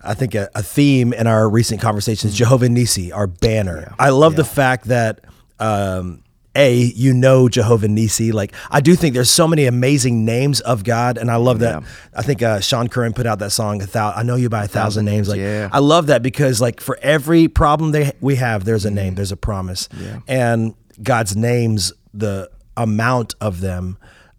I 0.00 0.14
think, 0.14 0.34
a, 0.34 0.48
a 0.54 0.62
theme 0.62 1.12
in 1.12 1.26
our 1.26 1.48
recent 1.48 1.80
conversations. 1.80 2.34
Jehovah 2.34 2.68
Nisi, 2.68 3.12
our 3.12 3.26
banner. 3.26 3.94
I 3.98 4.10
love 4.10 4.36
the 4.36 4.44
fact 4.44 4.86
that. 4.86 5.20
Um, 5.58 6.22
a, 6.56 6.74
you 6.74 7.14
know 7.14 7.48
Jehovah 7.48 7.86
Nisi. 7.86 8.32
Like 8.32 8.52
I 8.70 8.80
do 8.80 8.96
think 8.96 9.14
there's 9.14 9.30
so 9.30 9.46
many 9.46 9.66
amazing 9.66 10.24
names 10.24 10.60
of 10.60 10.82
God, 10.82 11.16
and 11.16 11.30
I 11.30 11.36
love 11.36 11.60
that. 11.60 11.82
Yeah. 11.82 11.88
I 12.14 12.22
think 12.22 12.42
uh, 12.42 12.58
Sean 12.60 12.88
Curran 12.88 13.12
put 13.12 13.26
out 13.26 13.38
that 13.38 13.50
song. 13.50 13.80
A 13.80 13.86
thou- 13.86 14.12
I 14.12 14.24
know 14.24 14.34
you 14.34 14.48
by 14.48 14.64
a 14.64 14.68
thousand, 14.68 15.04
names. 15.04 15.28
Like 15.28 15.38
yeah. 15.38 15.68
I 15.70 15.78
love 15.78 16.08
that 16.08 16.20
because 16.22 16.60
like 16.60 16.80
for 16.80 16.98
every 17.00 17.46
problem 17.46 17.92
they 17.92 18.10
we 18.20 18.36
have, 18.36 18.64
there's 18.64 18.84
a 18.84 18.90
name, 18.90 19.14
there's 19.14 19.30
a 19.30 19.36
promise, 19.36 19.88
Yeah. 20.00 20.18
and 20.26 20.74
God's 21.00 21.36
names, 21.36 21.92
the 22.12 22.50
amount 22.76 23.36
of 23.40 23.60
them, 23.60 23.96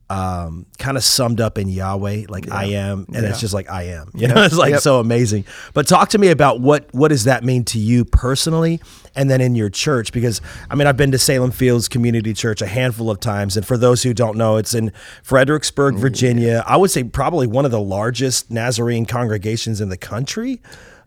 um, 0.09 0.65
kind 0.79 0.97
of 0.97 1.03
summed 1.03 1.39
up 1.39 1.57
in 1.59 1.69
Yahweh, 1.69 2.25
like 2.29 2.49
I 2.51 2.65
am, 2.65 3.05
and 3.13 3.25
it's 3.25 3.39
just 3.39 3.53
like 3.53 3.69
I 3.69 3.83
am. 3.83 4.09
You 4.15 4.27
know, 4.27 4.43
it's 4.43 4.57
like 4.57 4.71
Yep. 4.71 4.81
so 4.81 4.99
amazing. 4.99 5.45
But 5.73 5.87
talk 5.87 6.09
to 6.09 6.17
me 6.17 6.29
about 6.29 6.59
what 6.61 6.91
what 6.93 7.09
does 7.09 7.25
that 7.25 7.43
mean 7.43 7.63
to 7.65 7.77
you 7.79 8.05
personally, 8.05 8.79
and 9.15 9.29
then 9.29 9.39
in 9.39 9.53
your 9.55 9.69
church? 9.69 10.11
Because 10.11 10.41
I 10.69 10.75
mean, 10.75 10.87
I've 10.87 10.97
been 10.97 11.11
to 11.11 11.19
Salem 11.19 11.51
Fields 11.51 11.87
Community 11.87 12.33
Church 12.33 12.61
a 12.61 12.67
handful 12.67 13.11
of 13.11 13.19
times, 13.19 13.55
and 13.55 13.65
for 13.65 13.77
those 13.77 14.01
who 14.03 14.13
don't 14.13 14.35
know, 14.37 14.57
it's 14.57 14.73
in 14.73 14.91
Fredericksburg, 15.23 15.95
Virginia. 15.95 16.63
I 16.65 16.75
would 16.77 16.89
say 16.91 17.03
probably 17.03 17.45
one 17.47 17.65
of 17.65 17.71
the 17.71 17.79
largest 17.79 18.49
Nazarene 18.49 19.05
congregations 19.05 19.79
in 19.79 19.89
the 19.89 19.97
country. 19.97 20.61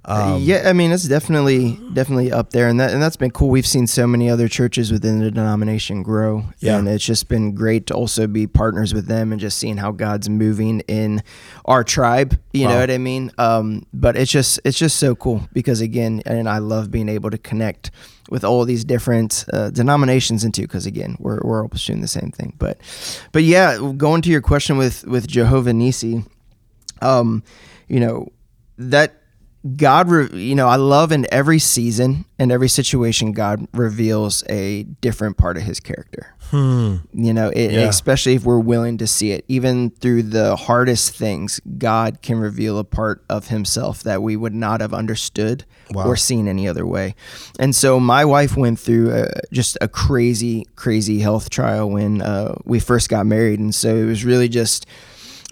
Um, 0.04 0.42
yeah, 0.42 0.64
I 0.66 0.72
mean 0.72 0.90
it's 0.90 1.06
definitely 1.06 1.78
definitely 1.92 2.32
up 2.32 2.50
there, 2.50 2.66
and 2.66 2.80
that 2.80 2.92
and 2.92 3.00
that's 3.00 3.16
been 3.16 3.30
cool. 3.30 3.48
We've 3.50 3.66
seen 3.66 3.86
so 3.86 4.04
many 4.04 4.28
other 4.28 4.48
churches 4.48 4.90
within 4.90 5.20
the 5.20 5.30
denomination 5.30 6.02
grow, 6.02 6.44
Yeah. 6.58 6.78
and 6.78 6.88
it's 6.88 7.04
just 7.04 7.28
been 7.28 7.54
great 7.54 7.86
to 7.86 7.94
also 7.94 8.26
be 8.26 8.48
partners 8.48 8.92
with 8.92 9.06
them 9.06 9.30
and 9.30 9.40
just 9.40 9.58
seeing 9.58 9.76
how 9.76 9.92
God's 9.92 10.28
moving 10.28 10.80
in 10.88 11.22
our 11.66 11.84
tribe. 11.84 12.36
You 12.52 12.66
know 12.66 12.80
what 12.80 12.90
I 12.90 12.98
mean? 12.98 13.30
Um, 13.38 13.86
but 13.94 14.16
it's 14.16 14.32
just 14.32 14.58
it's 14.64 14.76
just 14.76 14.96
so 14.96 15.14
cool 15.14 15.48
because 15.52 15.80
again, 15.80 16.20
and 16.26 16.48
I 16.48 16.58
love 16.58 16.90
being 16.90 17.08
able 17.08 17.30
to 17.30 17.38
connect 17.38 17.92
with 18.28 18.42
all 18.42 18.64
these 18.64 18.84
different 18.84 19.44
uh, 19.52 19.70
denominations 19.70 20.42
into 20.42 20.62
because 20.62 20.84
again, 20.84 21.16
we're 21.20 21.38
we're 21.44 21.62
all 21.62 21.68
pursuing 21.68 22.00
the 22.00 22.08
same 22.08 22.32
thing. 22.32 22.54
But 22.58 22.78
but 23.30 23.44
yeah, 23.44 23.78
going 23.96 24.22
to 24.22 24.30
your 24.30 24.40
question 24.42 24.78
with 24.78 25.06
with 25.06 25.28
Jehovah 25.28 25.72
Nisi, 25.72 26.24
um, 27.00 27.44
you 27.86 28.00
know 28.00 28.32
that 28.78 29.21
God, 29.76 30.08
re- 30.10 30.28
you 30.32 30.54
know, 30.56 30.66
I 30.66 30.74
love 30.76 31.12
in 31.12 31.24
every 31.30 31.60
season 31.60 32.24
and 32.38 32.50
every 32.50 32.68
situation, 32.68 33.30
God 33.32 33.68
reveals 33.72 34.42
a 34.48 34.82
different 35.00 35.36
part 35.36 35.56
of 35.56 35.62
His 35.62 35.78
character. 35.78 36.34
You 36.52 37.32
know, 37.32 37.48
it, 37.48 37.72
Yeah. 37.72 37.88
especially 37.88 38.34
if 38.34 38.44
we're 38.44 38.58
willing 38.58 38.98
to 38.98 39.06
see 39.06 39.30
it, 39.30 39.44
even 39.48 39.88
through 39.90 40.24
the 40.24 40.54
hardest 40.56 41.14
things, 41.16 41.60
God 41.78 42.18
can 42.20 42.36
reveal 42.38 42.78
a 42.78 42.84
part 42.84 43.24
of 43.30 43.48
Himself 43.48 44.02
that 44.02 44.20
we 44.22 44.36
would 44.36 44.52
not 44.54 44.80
have 44.82 44.92
understood 44.92 45.64
Wow. 45.92 46.06
or 46.06 46.16
seen 46.16 46.48
any 46.48 46.68
other 46.68 46.86
way. 46.86 47.14
And 47.58 47.74
so, 47.74 47.98
my 48.00 48.24
wife 48.26 48.54
went 48.56 48.78
through 48.78 49.12
a, 49.14 49.28
just 49.52 49.78
a 49.80 49.88
crazy, 49.88 50.66
crazy 50.76 51.20
health 51.20 51.48
trial 51.50 51.88
when 51.88 52.20
uh, 52.20 52.56
we 52.64 52.80
first 52.80 53.08
got 53.08 53.24
married, 53.26 53.58
and 53.60 53.74
so 53.74 53.94
it 53.96 54.04
was 54.04 54.24
really 54.24 54.48
just 54.48 54.84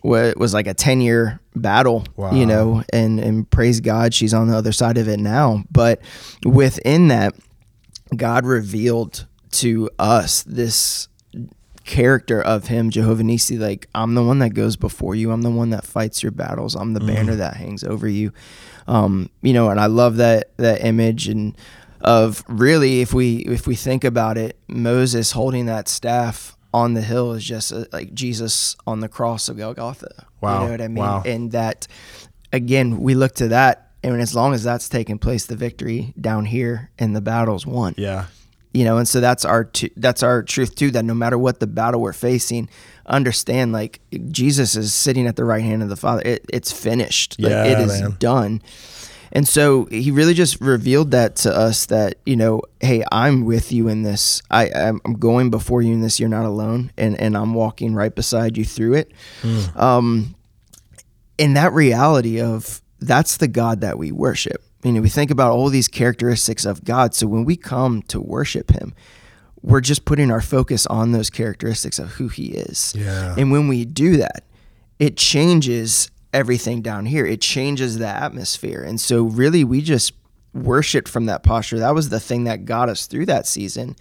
what 0.03 0.37
was 0.39 0.55
like 0.55 0.67
a 0.67 0.75
10 0.75 1.01
year 1.01 1.41
battle 1.55 2.05
Wow. 2.17 2.33
you 2.33 2.47
know 2.47 2.83
and 2.93 3.21
and 3.21 3.51
praise 3.51 3.81
god 3.81 4.15
she's 4.15 4.33
on 4.33 4.49
the 4.49 4.57
other 4.57 4.73
side 4.73 4.97
of 4.99 5.09
it 5.09 5.19
now. 5.21 5.65
But 5.71 6.01
within 6.45 7.09
that 7.09 7.35
god 8.17 8.45
revealed 8.47 9.27
to 9.53 9.91
us 9.99 10.43
this 10.45 11.09
character 11.85 12.41
of 12.41 12.69
him 12.69 12.91
jehovah 12.91 13.23
nisi 13.23 13.57
like 13.59 13.89
i'm 13.95 14.15
the 14.15 14.23
one 14.23 14.39
that 14.39 14.51
goes 14.51 14.77
before 14.77 15.15
you. 15.15 15.33
I'm 15.33 15.43
the 15.43 15.51
one 15.51 15.71
that 15.71 15.85
fights 15.85 16.23
your 16.23 16.33
battles. 16.33 16.75
I'm 16.77 16.95
the 16.95 17.01
banner 17.01 17.35
that 17.37 17.57
hangs 17.57 17.83
over 17.85 18.07
you. 18.09 18.33
Um 18.87 19.29
you 19.43 19.53
know 19.53 19.71
and 19.71 19.81
i 19.81 19.87
love 19.87 20.17
that 20.17 20.57
that 20.57 20.85
image 20.85 21.27
and 21.29 21.57
of 22.01 22.43
really 22.49 23.01
if 23.03 23.13
we 23.13 23.39
if 23.39 23.67
we 23.67 23.75
think 23.75 24.05
about 24.05 24.39
it 24.39 24.59
moses 24.69 25.33
holding 25.33 25.67
that 25.67 25.87
staff 25.89 26.57
on 26.73 26.95
the 26.95 27.01
hill 27.03 27.33
is 27.33 27.45
just 27.45 27.73
uh 27.73 27.85
like 27.93 28.15
jesus 28.15 28.77
on 28.87 29.01
the 29.01 29.09
cross 29.09 29.49
of 29.49 29.57
golgotha 29.57 30.27
Wow. 30.41 30.61
you 30.61 30.65
know 30.67 30.71
what 30.73 30.81
i 30.81 30.89
mean 30.89 31.05
Wow. 31.05 31.23
and 31.27 31.53
that 31.53 31.87
again 32.53 32.99
we 33.01 33.15
look 33.15 33.35
to 33.37 33.49
that 33.49 33.91
and 34.03 34.21
as 34.21 34.35
long 34.35 34.55
as 34.55 34.63
that's 34.65 34.89
taking 34.89 35.19
place 35.19 35.47
the 35.47 35.57
victory 35.57 36.15
down 36.21 36.45
here 36.47 36.91
in 36.99 37.13
the 37.13 37.21
battle's 37.21 37.67
won 37.67 37.95
Yeah. 37.99 38.27
you 38.73 38.85
know 38.85 38.99
and 38.99 39.07
so 39.09 39.21
that's 39.21 39.45
our 39.45 39.65
t- 39.65 39.91
that's 39.97 40.23
our 40.23 40.43
truth 40.43 40.75
too 40.75 40.91
that 40.93 41.05
no 41.05 41.15
matter 41.15 41.37
what 41.39 41.61
the 41.61 41.67
battle 41.67 42.01
we're 42.01 42.13
facing 42.13 42.69
understand 43.07 43.73
like 43.73 44.01
jesus 44.31 44.77
is 44.77 44.95
sitting 44.95 45.27
at 45.27 45.37
the 45.37 45.45
right 45.45 45.63
hand 45.65 45.83
of 45.83 45.89
the 45.89 45.97
father 45.97 46.23
it, 46.25 46.45
it's 46.53 46.71
finished 46.73 47.37
like 47.41 47.51
Yeah, 47.51 47.65
it 47.65 47.79
is 47.81 48.01
man. 48.01 48.17
done 48.19 48.63
and 49.33 49.47
so 49.47 49.87
he 49.87 50.11
really 50.11 50.35
just 50.35 50.61
revealed 50.61 51.11
that 51.13 51.37
to 51.37 51.55
us 51.55 51.87
that 51.87 52.17
you 52.27 52.37
know 52.37 52.61
hey 52.81 53.03
i'm 53.13 53.45
with 53.45 53.73
you 53.73 53.89
in 53.89 54.03
this 54.03 54.43
i 54.51 54.71
i'm 54.73 54.99
going 55.19 55.51
before 55.51 55.83
you 55.83 55.93
in 55.93 56.01
this 56.01 56.19
you're 56.19 56.29
not 56.29 56.45
alone 56.45 56.91
and 56.97 57.19
and 57.21 57.37
i'm 57.37 57.55
walking 57.55 57.95
right 57.95 58.15
beside 58.15 58.57
you 58.57 58.65
through 58.65 58.95
it 58.95 59.13
um 59.77 60.35
in 61.39 61.55
that 61.55 61.73
reality 61.73 62.41
of 62.41 62.83
that's 63.01 63.39
the 63.39 63.49
God 63.49 63.81
that 63.81 63.99
we 63.99 64.13
worship. 64.13 64.63
You 64.85 64.93
know, 64.93 65.01
we 65.01 65.09
think 65.09 65.31
about 65.31 65.53
all 65.53 65.69
these 65.69 65.89
characteristics 65.89 66.65
of 66.65 66.85
God. 66.85 67.15
So 67.15 67.27
when 67.27 67.45
we 67.45 67.57
come 67.57 68.03
to 68.03 68.21
worship 68.21 68.71
Him, 68.71 68.95
we're 69.63 69.81
just 69.81 70.05
putting 70.05 70.31
our 70.31 70.41
focus 70.41 70.87
on 70.87 71.13
those 71.13 71.31
characteristics 71.31 71.99
of 71.99 72.13
who 72.13 72.29
He 72.29 72.49
is. 72.49 72.95
Yeah. 72.97 73.35
And 73.37 73.51
when 73.51 73.69
we 73.69 73.85
do 73.85 74.19
that, 74.19 74.45
it 74.99 75.17
changes 75.17 76.11
everything 76.33 76.83
down 76.83 77.07
here. 77.07 77.27
It 77.27 77.41
changes 77.41 77.99
the 77.99 78.07
atmosphere. 78.07 78.83
And 78.83 79.01
so 79.01 79.25
really 79.25 79.65
we 79.65 79.81
just 79.83 80.13
worshiped 80.53 81.09
from 81.09 81.27
that 81.27 81.43
posture. 81.43 81.79
That 81.79 81.95
was 81.95 82.09
the 82.09 82.21
thing 82.21 82.45
that 82.45 82.65
got 82.65 82.89
us 82.89 83.07
through 83.07 83.27
that 83.27 83.47
season 83.47 83.95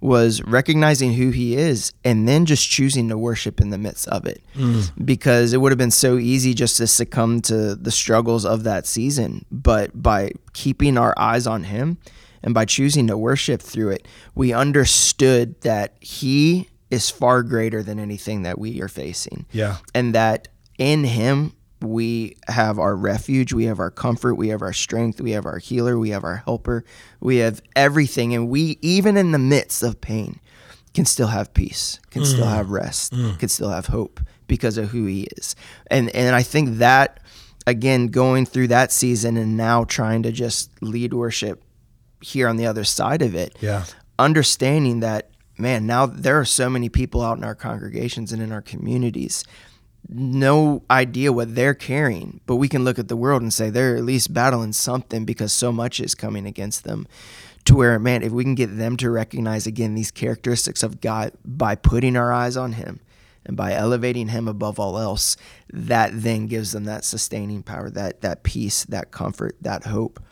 was 0.00 0.42
recognizing 0.42 1.12
who 1.12 1.30
he 1.30 1.54
is 1.56 1.92
and 2.04 2.26
then 2.26 2.44
just 2.44 2.68
choosing 2.68 3.08
to 3.08 3.16
worship 3.16 3.60
in 3.60 3.70
the 3.70 3.78
midst 3.78 4.08
of 4.08 4.26
it. 4.26 4.42
Mm. 4.56 4.90
Because 5.04 5.52
it 5.52 5.58
would 5.60 5.70
have 5.70 5.78
been 5.78 5.92
so 5.92 6.18
easy 6.18 6.54
just 6.54 6.76
to 6.78 6.88
succumb 6.88 7.40
to 7.42 7.76
the 7.76 7.92
struggles 7.92 8.44
of 8.44 8.64
that 8.64 8.84
season, 8.86 9.44
but 9.52 9.90
by 10.02 10.32
keeping 10.52 10.98
our 10.98 11.14
eyes 11.16 11.46
on 11.46 11.62
him 11.64 11.98
and 12.42 12.52
by 12.52 12.64
choosing 12.64 13.06
to 13.06 13.16
worship 13.16 13.62
through 13.62 13.90
it, 13.90 14.08
we 14.34 14.52
understood 14.52 15.60
that 15.60 15.94
he 16.00 16.68
is 16.90 17.08
far 17.10 17.44
greater 17.44 17.80
than 17.80 18.00
anything 18.00 18.42
that 18.42 18.58
we 18.58 18.82
are 18.82 18.88
facing 18.88 19.46
Yeah. 19.52 19.76
and 19.94 20.14
that 20.16 20.48
in 20.78 21.04
him 21.04 21.52
we 21.82 22.36
have 22.48 22.78
our 22.78 22.94
refuge, 22.96 23.52
we 23.52 23.64
have 23.64 23.78
our 23.78 23.90
comfort, 23.90 24.34
we 24.34 24.48
have 24.48 24.62
our 24.62 24.72
strength, 24.72 25.20
we 25.20 25.32
have 25.32 25.46
our 25.46 25.58
healer, 25.58 25.98
we 25.98 26.10
have 26.10 26.24
our 26.24 26.36
helper, 26.36 26.84
we 27.20 27.36
have 27.36 27.62
everything. 27.76 28.34
And 28.34 28.48
we, 28.48 28.78
even 28.82 29.16
in 29.16 29.32
the 29.32 29.38
midst 29.38 29.82
of 29.82 30.00
pain, 30.00 30.40
can 30.94 31.04
still 31.04 31.28
have 31.28 31.54
peace, 31.54 31.98
can 32.10 32.24
still 32.24 32.44
mm. 32.46 32.54
have 32.54 32.70
rest, 32.70 33.12
mm. 33.12 33.38
can 33.38 33.48
still 33.48 33.70
have 33.70 33.86
hope 33.86 34.20
because 34.46 34.76
of 34.76 34.90
who 34.90 35.06
he 35.06 35.22
is. 35.36 35.56
And 35.90 36.10
and 36.14 36.34
I 36.34 36.42
think 36.42 36.78
that 36.78 37.20
again, 37.66 38.08
going 38.08 38.46
through 38.46 38.68
that 38.68 38.92
season 38.92 39.36
and 39.36 39.56
now 39.56 39.84
trying 39.84 40.22
to 40.24 40.32
just 40.32 40.70
lead 40.82 41.14
worship 41.14 41.62
here 42.20 42.48
on 42.48 42.56
the 42.56 42.66
other 42.66 42.84
side 42.84 43.22
of 43.22 43.34
it, 43.34 43.56
Yeah. 43.60 43.84
understanding 44.18 45.00
that 45.00 45.30
man 45.58 45.86
now 45.86 46.06
there 46.06 46.38
are 46.38 46.44
so 46.44 46.68
many 46.68 46.88
people 46.88 47.22
out 47.22 47.36
in 47.36 47.44
our 47.44 47.54
congregations 47.54 48.32
and 48.32 48.42
in 48.42 48.52
our 48.52 48.62
communities 48.62 49.44
no 50.08 50.82
idea 50.90 51.32
what 51.32 51.54
they're 51.54 51.74
carrying 51.74 52.40
but 52.46 52.56
we 52.56 52.68
can 52.68 52.84
look 52.84 52.98
at 52.98 53.08
the 53.08 53.16
world 53.16 53.40
and 53.40 53.52
say 53.54 53.70
they're 53.70 53.96
at 53.96 54.04
least 54.04 54.34
battling 54.34 54.72
something 54.72 55.24
because 55.24 55.52
so 55.52 55.70
much 55.72 56.00
is 56.00 56.14
coming 56.14 56.46
against 56.46 56.84
them 56.84 57.06
to 57.64 57.76
where 57.76 57.98
man 57.98 58.22
if 58.22 58.32
we 58.32 58.42
can 58.42 58.54
get 58.54 58.76
them 58.76 58.96
to 58.96 59.08
recognize 59.08 59.66
again 59.66 59.94
these 59.94 60.10
characteristics 60.10 60.82
of 60.82 61.00
god 61.00 61.32
by 61.44 61.74
putting 61.74 62.16
our 62.16 62.32
eyes 62.32 62.56
on 62.56 62.72
him 62.72 63.00
and 63.44 63.56
by 63.56 63.72
elevating 63.72 64.28
him 64.28 64.48
above 64.48 64.78
all 64.78 64.98
else 64.98 65.36
that 65.72 66.10
then 66.12 66.46
gives 66.46 66.72
them 66.72 66.84
that 66.84 67.04
sustaining 67.04 67.62
power 67.62 67.90
that 67.90 68.20
that 68.20 68.42
peace 68.42 68.84
that 68.84 69.10
comfort 69.10 69.56
that 69.60 69.84
hope. 69.84 70.22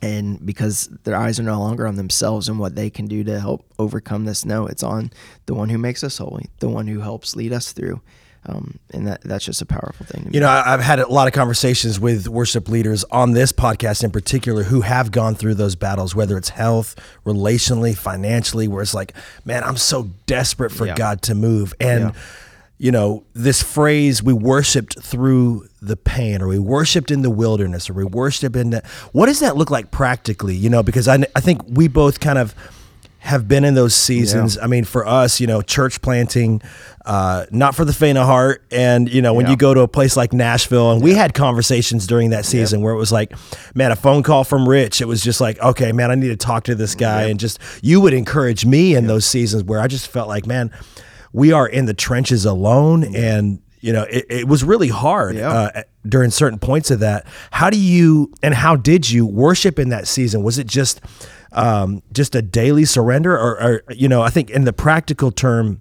And 0.00 0.44
because 0.46 0.88
their 1.02 1.16
eyes 1.16 1.40
are 1.40 1.44
no 1.44 1.58
longer 1.58 1.84
on 1.84 1.96
themselves 1.96 2.48
and 2.48 2.60
what 2.60 2.76
they 2.76 2.88
can 2.88 3.06
do 3.06 3.24
to 3.24 3.40
help 3.40 3.66
overcome 3.80 4.26
this 4.26 4.44
no 4.44 4.66
it's 4.66 4.84
on 4.84 5.10
the 5.46 5.54
one 5.54 5.70
who 5.70 5.78
makes 5.78 6.04
us 6.04 6.18
holy 6.18 6.48
the 6.60 6.68
one 6.68 6.86
who 6.86 7.00
helps 7.00 7.34
lead 7.34 7.52
us 7.52 7.72
through 7.72 8.00
um, 8.48 8.78
and 8.94 9.06
that 9.06 9.20
that's 9.22 9.44
just 9.44 9.60
a 9.62 9.66
powerful 9.66 10.06
thing. 10.06 10.28
You 10.32 10.40
know, 10.40 10.48
I've 10.48 10.80
had 10.80 10.98
a 11.00 11.06
lot 11.08 11.26
of 11.28 11.34
conversations 11.34 12.00
with 12.00 12.28
worship 12.28 12.68
leaders 12.68 13.04
on 13.10 13.32
this 13.32 13.52
podcast 13.52 14.02
in 14.02 14.10
particular 14.10 14.62
who 14.64 14.80
have 14.80 15.10
gone 15.10 15.34
through 15.34 15.54
those 15.54 15.76
battles, 15.76 16.14
whether 16.14 16.36
it's 16.38 16.48
health, 16.48 16.96
relationally, 17.26 17.96
financially, 17.96 18.66
where 18.66 18.82
it's 18.82 18.94
like, 18.94 19.12
man, 19.44 19.62
I'm 19.64 19.76
so 19.76 20.10
desperate 20.26 20.72
for 20.72 20.86
Yeah. 20.86 20.94
God 20.94 21.22
to 21.22 21.34
move. 21.34 21.74
And, 21.78 22.04
Yeah. 22.04 22.10
you 22.78 22.90
know, 22.92 23.24
this 23.34 23.62
phrase, 23.62 24.22
we 24.22 24.32
worshiped 24.32 24.98
through 25.00 25.68
the 25.82 25.96
pain, 25.96 26.40
or 26.40 26.48
we 26.48 26.58
worshiped 26.58 27.10
in 27.10 27.22
the 27.22 27.30
wilderness, 27.30 27.90
or 27.90 27.92
we 27.92 28.04
worshiped 28.04 28.56
in 28.56 28.70
the. 28.70 28.82
What 29.12 29.26
does 29.26 29.40
that 29.40 29.56
look 29.56 29.70
like 29.70 29.90
practically? 29.90 30.56
You 30.56 30.70
know, 30.70 30.82
because 30.82 31.06
I, 31.06 31.18
I 31.36 31.40
think 31.40 31.60
we 31.68 31.86
both 31.88 32.18
kind 32.20 32.38
of 32.38 32.54
have 33.28 33.46
been 33.46 33.62
in 33.62 33.74
those 33.74 33.94
seasons. 33.94 34.56
I 34.56 34.66
mean, 34.66 34.84
for 34.84 35.06
us, 35.06 35.38
you 35.38 35.46
know, 35.46 35.60
church 35.60 36.00
planting, 36.00 36.62
uh, 37.04 37.44
not 37.50 37.74
for 37.74 37.84
the 37.84 37.92
faint 37.92 38.16
of 38.16 38.26
heart. 38.26 38.62
And, 38.70 39.06
you 39.12 39.20
know, 39.20 39.34
when 39.34 39.44
Yeah. 39.44 39.50
you 39.50 39.56
go 39.58 39.74
to 39.74 39.80
a 39.82 39.88
place 39.88 40.16
like 40.16 40.32
Nashville, 40.32 40.92
and 40.92 41.02
we 41.02 41.12
had 41.14 41.34
conversations 41.34 42.06
during 42.06 42.30
that 42.30 42.46
season 42.46 42.80
where 42.80 42.94
it 42.94 42.96
was 42.96 43.12
like, 43.12 43.34
man, 43.74 43.92
a 43.92 43.96
phone 43.96 44.22
call 44.22 44.44
from 44.44 44.66
Rich, 44.66 45.02
it 45.02 45.04
was 45.06 45.20
just 45.22 45.42
like, 45.42 45.60
okay, 45.60 45.92
man, 45.92 46.10
I 46.10 46.14
need 46.14 46.28
to 46.28 46.36
talk 46.36 46.64
to 46.64 46.74
this 46.74 46.94
guy. 46.94 47.24
And 47.24 47.38
just, 47.38 47.58
you 47.82 48.00
would 48.00 48.14
encourage 48.14 48.64
me 48.64 48.94
in 48.94 49.06
those 49.06 49.26
seasons 49.26 49.62
where 49.62 49.80
I 49.80 49.88
just 49.88 50.08
felt 50.08 50.26
like, 50.28 50.46
man, 50.46 50.70
we 51.32 51.52
are 51.52 51.68
in 51.68 51.84
the 51.84 51.94
trenches 51.94 52.46
alone. 52.46 53.14
And, 53.14 53.58
you 53.80 53.92
know, 53.92 54.04
it, 54.10 54.24
it 54.30 54.48
was 54.48 54.64
really 54.64 54.88
hard 54.88 55.36
Yeah. 55.36 55.50
uh, 55.50 55.82
during 56.08 56.30
certain 56.30 56.58
points 56.58 56.90
of 56.90 57.00
that. 57.00 57.26
How 57.50 57.68
do 57.68 57.78
you, 57.78 58.32
and 58.42 58.54
how 58.54 58.74
did 58.74 59.10
you 59.10 59.26
worship 59.26 59.78
in 59.78 59.90
that 59.90 60.08
season? 60.08 60.42
Was 60.42 60.58
it 60.58 60.66
just, 60.66 61.02
um, 61.52 62.02
just 62.12 62.34
a 62.34 62.42
daily 62.42 62.84
surrender, 62.84 63.36
or, 63.36 63.62
or 63.62 63.82
you 63.90 64.08
know, 64.08 64.22
I 64.22 64.30
think 64.30 64.50
in 64.50 64.64
the 64.64 64.72
practical 64.72 65.30
term 65.30 65.80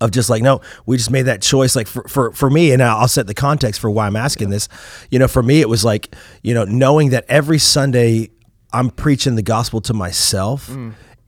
of 0.00 0.10
just 0.10 0.30
like 0.30 0.42
no, 0.42 0.60
we 0.86 0.96
just 0.96 1.10
made 1.10 1.22
that 1.22 1.42
choice. 1.42 1.76
Like 1.76 1.86
for 1.86 2.04
for 2.08 2.32
for 2.32 2.50
me, 2.50 2.72
and 2.72 2.82
I'll 2.82 3.08
set 3.08 3.26
the 3.26 3.34
context 3.34 3.80
for 3.80 3.90
why 3.90 4.06
I'm 4.06 4.16
asking 4.16 4.50
this. 4.50 4.68
You 5.10 5.18
know, 5.18 5.28
for 5.28 5.42
me, 5.42 5.60
it 5.60 5.68
was 5.68 5.84
like 5.84 6.14
you 6.42 6.54
know 6.54 6.64
knowing 6.64 7.10
that 7.10 7.24
every 7.28 7.58
Sunday 7.58 8.30
I'm 8.72 8.90
preaching 8.90 9.34
the 9.34 9.42
gospel 9.42 9.80
to 9.82 9.94
myself. 9.94 10.68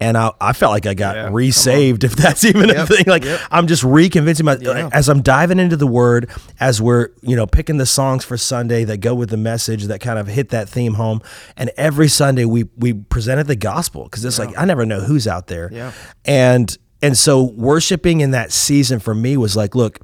And 0.00 0.16
I, 0.18 0.32
I 0.40 0.52
felt 0.52 0.72
like 0.72 0.86
I 0.86 0.94
got 0.94 1.16
Yeah, 1.16 1.30
resaved, 1.32 2.04
if 2.04 2.16
that's 2.16 2.44
even 2.50 2.70
a 2.70 2.86
thing. 2.86 3.04
Like 3.06 3.24
yep. 3.24 3.40
I'm 3.50 3.66
just 3.66 3.84
reconvincing 3.84 4.44
my 4.44 4.56
Yeah. 4.60 4.90
as 4.92 5.08
I'm 5.08 5.22
diving 5.22 5.58
into 5.58 5.76
the 5.76 5.86
Word, 5.86 6.30
as 6.60 6.80
we're 6.82 7.08
you 7.22 7.36
know 7.36 7.46
picking 7.46 7.76
the 7.78 7.86
songs 7.86 8.24
for 8.24 8.36
Sunday 8.36 8.84
that 8.84 8.98
go 8.98 9.14
with 9.14 9.30
the 9.30 9.36
message 9.36 9.84
that 9.84 10.00
kind 10.00 10.18
of 10.18 10.26
hit 10.26 10.48
that 10.50 10.68
theme 10.68 10.94
home, 10.94 11.20
and 11.56 11.70
every 11.76 12.08
Sunday 12.08 12.44
we 12.44 12.64
we 12.76 12.92
presented 12.94 13.46
the 13.46 13.56
gospel 13.56 14.04
because 14.04 14.24
it's 14.24 14.38
like 14.38 14.56
I 14.58 14.64
never 14.64 14.84
know 14.84 15.00
who's 15.00 15.26
out 15.28 15.46
there, 15.46 15.68
Yeah. 15.72 15.92
and 16.24 16.76
and 17.02 17.16
so 17.18 17.42
worshiping 17.42 18.20
in 18.20 18.30
that 18.32 18.50
season 18.52 18.98
for 18.98 19.14
me 19.14 19.36
was 19.36 19.56
like, 19.56 19.74
look. 19.74 19.98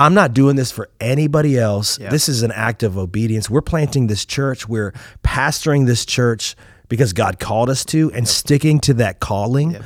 I'm 0.00 0.14
not 0.14 0.32
doing 0.32 0.54
this 0.54 0.70
for 0.70 0.90
anybody 1.00 1.58
else. 1.58 1.98
Yeah. 1.98 2.10
This 2.10 2.28
is 2.28 2.44
an 2.44 2.52
act 2.52 2.84
of 2.84 2.96
obedience. 2.96 3.50
We're 3.50 3.62
planting 3.62 4.06
this 4.06 4.24
church. 4.24 4.68
We're 4.68 4.92
pastoring 5.24 5.86
this 5.86 6.06
church 6.06 6.54
because 6.88 7.12
God 7.12 7.38
called 7.38 7.70
us 7.70 7.84
to 7.86 8.10
and 8.12 8.26
sticking 8.28 8.80
to 8.80 8.94
that 8.94 9.20
calling. 9.20 9.76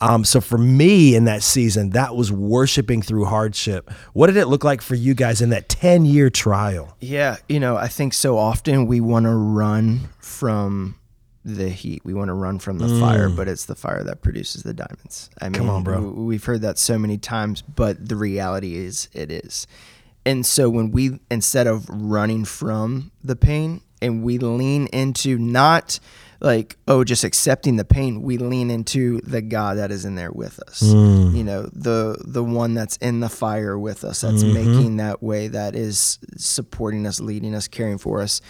Um, 0.00 0.24
so 0.24 0.40
for 0.40 0.58
me 0.58 1.16
in 1.16 1.24
that 1.24 1.42
season, 1.42 1.90
that 1.90 2.14
was 2.14 2.30
worshiping 2.30 3.02
through 3.02 3.24
hardship. 3.24 3.90
What 4.12 4.28
did 4.28 4.36
it 4.36 4.46
look 4.46 4.62
like 4.62 4.80
for 4.80 4.94
you 4.94 5.12
guys 5.14 5.40
in 5.42 5.50
that 5.50 5.68
10 5.68 6.04
year 6.04 6.30
trial? 6.30 6.96
Yeah, 7.00 7.36
you 7.48 7.58
know, 7.58 7.76
I 7.76 7.88
think 7.88 8.14
so 8.14 8.38
often 8.38 8.86
we 8.86 9.00
want 9.00 9.24
to 9.26 9.34
run 9.34 10.08
from 10.20 10.94
the 11.44 11.68
heat. 11.68 12.02
We 12.04 12.14
want 12.14 12.28
to 12.28 12.34
run 12.34 12.58
from 12.60 12.78
the 12.78 12.88
fire, 13.00 13.28
but 13.28 13.48
it's 13.48 13.64
the 13.64 13.74
fire 13.74 14.04
that 14.04 14.22
produces 14.22 14.62
the 14.64 14.74
diamonds. 14.74 15.30
I 15.40 15.48
mean, 15.48 15.62
Mm. 15.62 15.70
on, 15.70 15.82
bro. 15.82 16.00
We've 16.02 16.44
heard 16.44 16.60
that 16.62 16.78
so 16.78 16.98
many 16.98 17.16
times, 17.18 17.62
but 17.62 18.08
the 18.08 18.16
reality 18.16 18.76
is 18.76 19.08
it 19.14 19.32
is. 19.32 19.66
And 20.26 20.44
so 20.44 20.68
when 20.68 20.90
we 20.92 21.18
instead 21.30 21.66
of 21.66 21.88
running 21.88 22.44
from 22.44 23.10
the 23.24 23.34
pain 23.34 23.80
and 24.02 24.22
we 24.22 24.36
lean 24.38 24.88
into 24.88 25.38
not 25.38 25.98
like 26.40 26.76
oh 26.86 27.04
just 27.04 27.24
accepting 27.24 27.76
the 27.76 27.84
pain 27.84 28.22
we 28.22 28.38
lean 28.38 28.70
into 28.70 29.20
the 29.22 29.42
god 29.42 29.76
that 29.78 29.90
is 29.90 30.04
in 30.04 30.14
there 30.14 30.32
with 30.32 30.60
us. 30.68 30.82
Mm. 30.82 31.34
You 31.34 31.44
know 31.44 31.62
the 31.72 32.16
the 32.24 32.44
one 32.44 32.74
that's 32.74 32.96
in 32.98 33.20
the 33.20 33.28
fire 33.28 33.78
with 33.78 34.04
us 34.04 34.20
that's 34.20 34.44
mm-hmm. 34.44 34.54
making 34.54 34.96
that 34.98 35.22
way 35.22 35.48
that 35.48 35.74
is 35.74 36.18
supporting 36.36 37.06
us 37.06 37.20
leading 37.20 37.54
us 37.54 37.68
caring 37.68 37.98
for 37.98 38.20
us. 38.20 38.40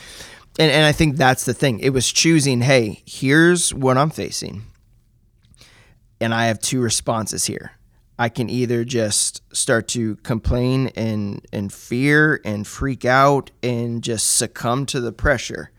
And 0.59 0.71
and 0.71 0.85
i 0.85 0.93
think 0.93 1.17
that's 1.17 1.45
the 1.45 1.55
thing. 1.55 1.81
It 1.81 1.91
was 1.91 2.11
choosing 2.11 2.61
hey 2.61 3.03
here's 3.07 3.73
what 3.73 3.97
i'm 3.97 4.11
facing 4.11 4.65
and 6.21 6.35
I 6.35 6.47
have 6.47 6.61
two 6.61 6.81
responses 6.81 7.47
here. 7.47 7.73
I 8.19 8.29
can 8.29 8.51
either 8.51 8.85
just 8.85 9.43
start 9.55 9.87
to 9.89 10.17
complain 10.17 10.89
and 10.97 11.47
and 11.53 11.73
fear 11.73 12.41
and 12.45 12.67
freak 12.67 13.05
out 13.05 13.51
and 13.63 14.03
just 14.03 14.37
succumb 14.37 14.87
to 14.87 15.01
the 15.01 15.13
pressure, 15.13 15.71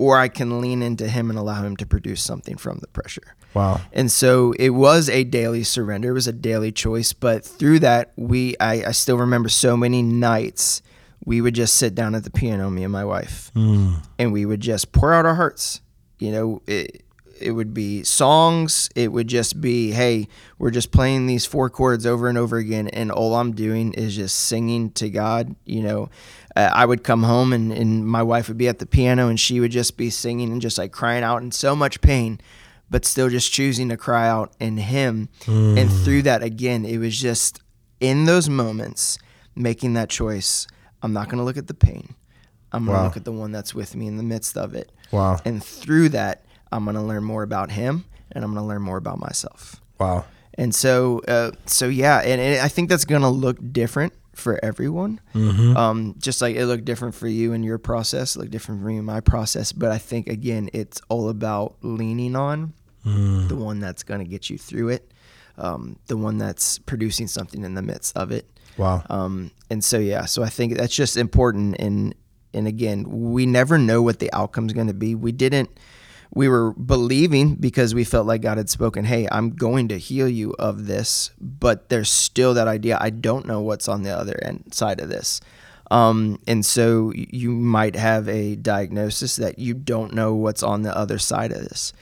or 0.00 0.16
I 0.16 0.28
can 0.28 0.62
lean 0.62 0.80
into 0.80 1.06
him 1.06 1.28
and 1.28 1.38
allow 1.38 1.62
him 1.62 1.76
to 1.76 1.84
produce 1.84 2.22
something 2.22 2.56
from 2.56 2.78
the 2.78 2.86
pressure. 2.86 3.36
Wow. 3.52 3.82
And 3.92 4.10
so 4.10 4.52
it 4.58 4.70
was 4.70 5.10
a 5.10 5.24
daily 5.24 5.62
surrender. 5.62 6.08
It 6.08 6.14
was 6.14 6.26
a 6.26 6.32
daily 6.32 6.72
choice. 6.72 7.12
But 7.12 7.44
through 7.44 7.80
that, 7.80 8.12
we 8.16 8.56
I, 8.58 8.86
I 8.86 8.92
still 8.92 9.18
remember 9.18 9.50
so 9.50 9.76
many 9.76 10.00
nights 10.00 10.80
we 11.26 11.42
would 11.42 11.54
just 11.54 11.74
sit 11.74 11.94
down 11.94 12.14
at 12.14 12.24
the 12.24 12.30
piano, 12.30 12.70
me 12.70 12.82
and 12.82 12.90
my 12.90 13.04
wife, 13.04 13.50
hmm. 13.52 13.96
and 14.18 14.32
we 14.32 14.46
would 14.46 14.62
just 14.62 14.90
pour 14.90 15.12
out 15.12 15.26
our 15.26 15.34
hearts. 15.34 15.82
You 16.18 16.32
know, 16.32 16.62
it, 16.66 17.04
it 17.40 17.52
would 17.52 17.72
be 17.74 18.02
songs. 18.02 18.88
It 18.94 19.12
would 19.12 19.28
just 19.28 19.60
be, 19.60 19.92
hey, 19.92 20.28
we're 20.58 20.70
just 20.70 20.90
playing 20.92 21.26
these 21.26 21.46
four 21.46 21.70
chords 21.70 22.06
over 22.06 22.28
and 22.28 22.36
over 22.38 22.56
again, 22.58 22.88
and 22.88 23.10
all 23.10 23.34
I'm 23.36 23.52
doing 23.52 23.92
is 23.94 24.16
just 24.16 24.38
singing 24.38 24.90
to 24.92 25.08
God. 25.10 25.54
You 25.64 25.82
know, 25.82 26.10
uh, 26.56 26.70
I 26.72 26.84
would 26.86 27.02
come 27.04 27.22
home 27.22 27.52
and, 27.52 27.72
and 27.72 28.06
my 28.06 28.22
wife 28.22 28.48
would 28.48 28.58
be 28.58 28.68
at 28.68 28.78
the 28.78 28.86
piano, 28.86 29.28
and 29.28 29.38
she 29.38 29.60
would 29.60 29.70
just 29.72 29.96
be 29.96 30.10
singing 30.10 30.52
and 30.52 30.60
just 30.60 30.78
like 30.78 30.92
crying 30.92 31.22
out 31.24 31.42
in 31.42 31.50
so 31.52 31.74
much 31.74 32.00
pain, 32.00 32.40
but 32.90 33.04
still 33.04 33.28
just 33.28 33.52
choosing 33.52 33.88
to 33.88 33.96
cry 33.96 34.28
out 34.28 34.52
in 34.60 34.76
Him. 34.76 35.28
And 35.46 35.90
through 35.90 36.22
that, 36.22 36.42
again, 36.42 36.84
it 36.84 36.98
was 36.98 37.18
just 37.20 37.60
in 38.00 38.24
those 38.24 38.48
moments 38.48 39.18
making 39.54 39.94
that 39.94 40.08
choice. 40.08 40.66
I'm 41.02 41.12
not 41.12 41.26
going 41.28 41.38
to 41.38 41.44
look 41.44 41.56
at 41.56 41.66
the 41.66 41.74
pain. 41.74 42.14
I'm 42.72 42.84
going 42.84 42.94
to 42.96 43.00
Wow. 43.00 43.04
look 43.08 43.16
at 43.16 43.24
the 43.24 43.32
one 43.32 43.50
that's 43.52 43.74
with 43.74 43.96
me 43.96 44.06
in 44.06 44.16
the 44.16 44.22
midst 44.22 44.56
of 44.56 44.74
it. 44.74 44.92
Wow. 45.10 45.38
And 45.44 45.62
through 45.64 46.10
that, 46.10 46.44
I'm 46.72 46.84
going 46.84 46.96
to 46.96 47.02
learn 47.02 47.24
more 47.24 47.42
about 47.42 47.70
him 47.70 48.04
and 48.32 48.44
I'm 48.44 48.52
going 48.52 48.62
to 48.62 48.68
learn 48.68 48.82
more 48.82 48.96
about 48.96 49.18
myself. 49.18 49.80
Wow. 49.98 50.24
And 50.54 50.74
so, 50.74 51.20
uh, 51.28 51.52
so 51.66 51.88
yeah, 51.88 52.18
and, 52.20 52.40
and 52.40 52.60
I 52.60 52.68
think 52.68 52.88
that's 52.88 53.04
going 53.04 53.22
to 53.22 53.28
look 53.28 53.58
different 53.72 54.12
for 54.34 54.58
everyone. 54.64 55.20
Mm-hmm. 55.34 55.76
Um, 55.76 56.14
just 56.18 56.40
like 56.40 56.56
it 56.56 56.66
looked 56.66 56.84
different 56.84 57.14
for 57.14 57.28
you 57.28 57.52
in 57.52 57.62
your 57.62 57.78
process, 57.78 58.36
looked 58.36 58.50
different 58.50 58.80
for 58.80 58.86
me 58.86 58.96
in 58.96 59.04
my 59.04 59.20
process. 59.20 59.72
But 59.72 59.90
I 59.90 59.98
think 59.98 60.28
again, 60.28 60.70
it's 60.72 61.00
all 61.08 61.28
about 61.28 61.76
leaning 61.82 62.36
on 62.36 62.74
Mm. 63.06 63.48
the 63.48 63.56
one 63.56 63.80
that's 63.80 64.02
going 64.02 64.20
to 64.20 64.26
get 64.26 64.50
you 64.50 64.58
through 64.58 64.90
it, 64.90 65.10
um, 65.56 65.96
the 66.08 66.18
one 66.18 66.36
that's 66.36 66.78
producing 66.78 67.26
something 67.26 67.64
in 67.64 67.72
the 67.72 67.80
midst 67.80 68.14
of 68.14 68.30
it. 68.30 68.46
Wow. 68.76 69.02
Um, 69.08 69.52
and 69.70 69.82
so 69.82 69.98
yeah, 69.98 70.26
so 70.26 70.42
I 70.42 70.50
think 70.50 70.76
that's 70.76 70.94
just 70.94 71.16
important. 71.16 71.76
And 71.78 72.14
and 72.52 72.66
again, 72.66 73.04
we 73.08 73.46
never 73.46 73.78
know 73.78 74.02
what 74.02 74.18
the 74.18 74.30
outcome's 74.34 74.74
going 74.74 74.88
to 74.88 74.92
be. 74.92 75.14
We 75.14 75.32
didn't. 75.32 75.70
We 76.32 76.48
were 76.48 76.72
believing 76.72 77.56
because 77.56 77.94
we 77.94 78.04
felt 78.04 78.26
like 78.26 78.42
God 78.42 78.56
had 78.56 78.70
spoken, 78.70 79.04
"Hey, 79.04 79.26
I'm 79.32 79.50
going 79.50 79.88
to 79.88 79.98
heal 79.98 80.28
you 80.28 80.54
of 80.58 80.86
this," 80.86 81.30
but 81.40 81.88
there's 81.88 82.08
still 82.08 82.54
that 82.54 82.68
idea. 82.68 82.98
I 83.00 83.10
don't 83.10 83.46
know 83.46 83.60
what's 83.60 83.88
on 83.88 84.02
the 84.02 84.16
other 84.16 84.38
end 84.42 84.72
side 84.72 85.00
of 85.00 85.08
this. 85.08 85.40
Um, 85.90 86.38
and 86.46 86.64
so 86.64 87.12
you 87.16 87.50
might 87.50 87.96
have 87.96 88.28
a 88.28 88.54
diagnosis 88.54 89.34
that 89.36 89.58
you 89.58 89.74
don't 89.74 90.14
know 90.14 90.32
what's 90.34 90.62
on 90.62 90.82
the 90.82 90.96
other 90.96 91.18
side 91.18 91.50
of 91.50 91.62
this. 91.62 91.92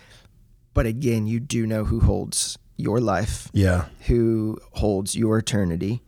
But 0.75 0.85
again, 0.85 1.27
you 1.27 1.41
do 1.41 1.67
know 1.67 1.85
who 1.87 2.01
holds 2.01 2.59
your 2.77 3.01
life 3.01 3.49
Yeah. 3.55 3.87
who 4.07 4.59
holds 4.73 5.17
your 5.17 5.39
eternity, 5.39 6.03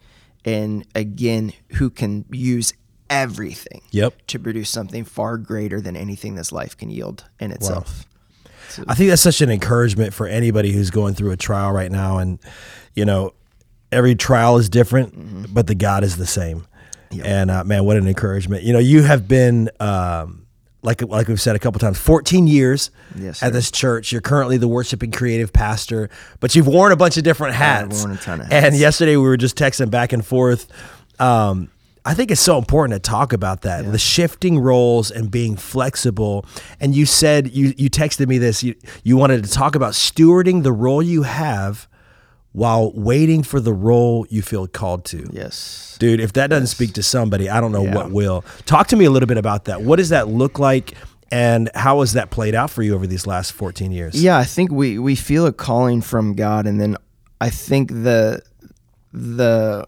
and 0.45 0.85
again, 0.95 1.53
who 1.77 1.89
can 1.89 2.27
use 2.31 2.75
everything 3.09 3.81
Yep. 3.91 4.27
to 4.29 4.39
produce 4.39 4.69
something 4.71 5.05
far 5.05 5.37
greater 5.39 5.81
than 5.81 5.97
anything 5.97 6.35
this 6.37 6.53
life 6.53 6.77
can 6.77 6.91
yield 6.91 7.25
in 7.41 7.51
itself. 7.51 8.05
I 8.87 8.95
think 8.95 9.11
that's 9.11 9.23
such 9.23 9.41
an 9.41 9.51
encouragement 9.51 10.15
for 10.15 10.27
anybody 10.27 10.73
who's 10.73 10.91
going 10.91 11.15
through 11.15 11.31
a 11.33 11.37
trial 11.37 11.73
right 11.73 11.91
now. 11.91 12.19
And, 12.19 12.39
you 12.95 13.05
know, 13.05 13.33
every 13.93 14.15
trial 14.15 14.57
is 14.59 14.69
different, 14.69 15.53
but 15.53 15.67
the 15.67 15.75
God 15.75 16.05
is 16.05 16.17
the 16.17 16.27
same. 16.27 16.67
And 17.25 17.51
uh, 17.51 17.65
man, 17.65 17.85
what 17.85 17.97
an 17.97 18.07
encouragement! 18.07 18.63
You 18.63 18.73
know, 18.73 18.79
you 18.79 19.03
have 19.03 19.27
been 19.27 19.69
um, 19.81 20.47
like 20.83 21.03
like 21.03 21.27
we've 21.27 21.41
said 21.41 21.57
a 21.57 21.59
couple 21.59 21.81
times, 21.81 21.99
14 21.99 22.47
years 22.47 22.93
Yes, 23.17 23.43
at 23.43 23.53
this 23.53 23.73
church. 23.73 24.13
You're 24.13 24.21
currently 24.21 24.59
the 24.59 24.69
worship 24.69 25.03
and 25.03 25.13
creative 25.13 25.53
pastor, 25.53 26.09
but 26.39 26.55
you've 26.55 26.69
worn 26.69 26.93
a 26.93 26.97
bunch 26.97 27.17
of 27.17 27.25
different 27.25 27.55
hats. 27.55 28.05
worn 28.05 28.17
a 28.17 28.17
ton 28.17 28.41
of 28.43 28.53
And 28.53 28.77
yesterday 28.77 29.17
we 29.17 29.25
were 29.25 29.37
just 29.37 29.57
texting 29.57 29.91
back 29.91 30.13
and 30.13 30.25
forth. 30.25 30.69
Um, 31.19 31.71
I 32.05 32.15
think 32.15 32.31
it's 32.31 32.41
so 32.41 32.57
important 32.59 33.03
to 33.03 33.11
talk 33.11 33.33
about 33.33 33.63
that 33.63 33.91
the 33.93 33.99
shifting 33.99 34.59
roles 34.59 35.11
and 35.11 35.31
being 35.31 35.57
flexible. 35.57 36.47
And 36.81 36.95
you 36.95 37.05
said 37.07 37.53
you 37.53 37.75
you 37.77 37.91
texted 37.91 38.27
me 38.29 38.39
this. 38.39 38.63
You 38.63 38.75
you 39.05 39.17
wanted 39.17 39.45
to 39.45 39.51
talk 39.51 39.75
about 39.75 39.93
stewarding 39.93 40.63
the 40.63 40.73
role 40.73 41.03
you 41.03 41.23
have 41.25 41.89
while 42.53 42.91
waiting 42.95 43.43
for 43.43 43.61
the 43.61 43.73
role 43.73 44.27
you 44.31 44.43
feel 44.43 44.67
called 44.67 45.05
to. 45.05 45.29
Yes. 45.33 45.97
Dude, 46.01 46.19
if 46.21 46.33
that 46.33 46.51
doesn't 46.51 46.67
speak 46.67 46.95
to 46.95 47.03
somebody, 47.03 47.49
I 47.49 47.61
don't 47.61 47.71
know 47.71 47.85
Yeah. 47.85 47.95
what 47.95 48.11
will. 48.11 48.45
Talk 48.67 48.89
to 48.89 48.97
me 48.97 49.05
a 49.05 49.11
little 49.11 49.29
bit 49.29 49.37
about 49.39 49.67
that. 49.67 49.83
What 49.83 49.97
does 49.97 50.09
that 50.09 50.27
look 50.29 50.59
like 50.59 50.95
and 51.31 51.71
how 51.77 52.01
has 52.01 52.15
that 52.15 52.31
played 52.31 52.57
out 52.57 52.71
for 52.71 52.83
you 52.83 52.95
over 52.95 53.07
these 53.07 53.25
last 53.27 53.53
14 53.53 53.93
years? 53.93 54.21
Yeah, 54.21 54.37
I 54.37 54.45
think 54.45 54.73
we 54.73 54.99
we 54.99 55.15
feel 55.15 55.47
a 55.47 55.53
calling 55.53 56.01
from 56.01 56.35
God, 56.35 56.67
and 56.67 56.81
then 56.81 56.97
I 57.41 57.51
think 57.51 57.91
the 57.91 58.43
the 59.13 59.87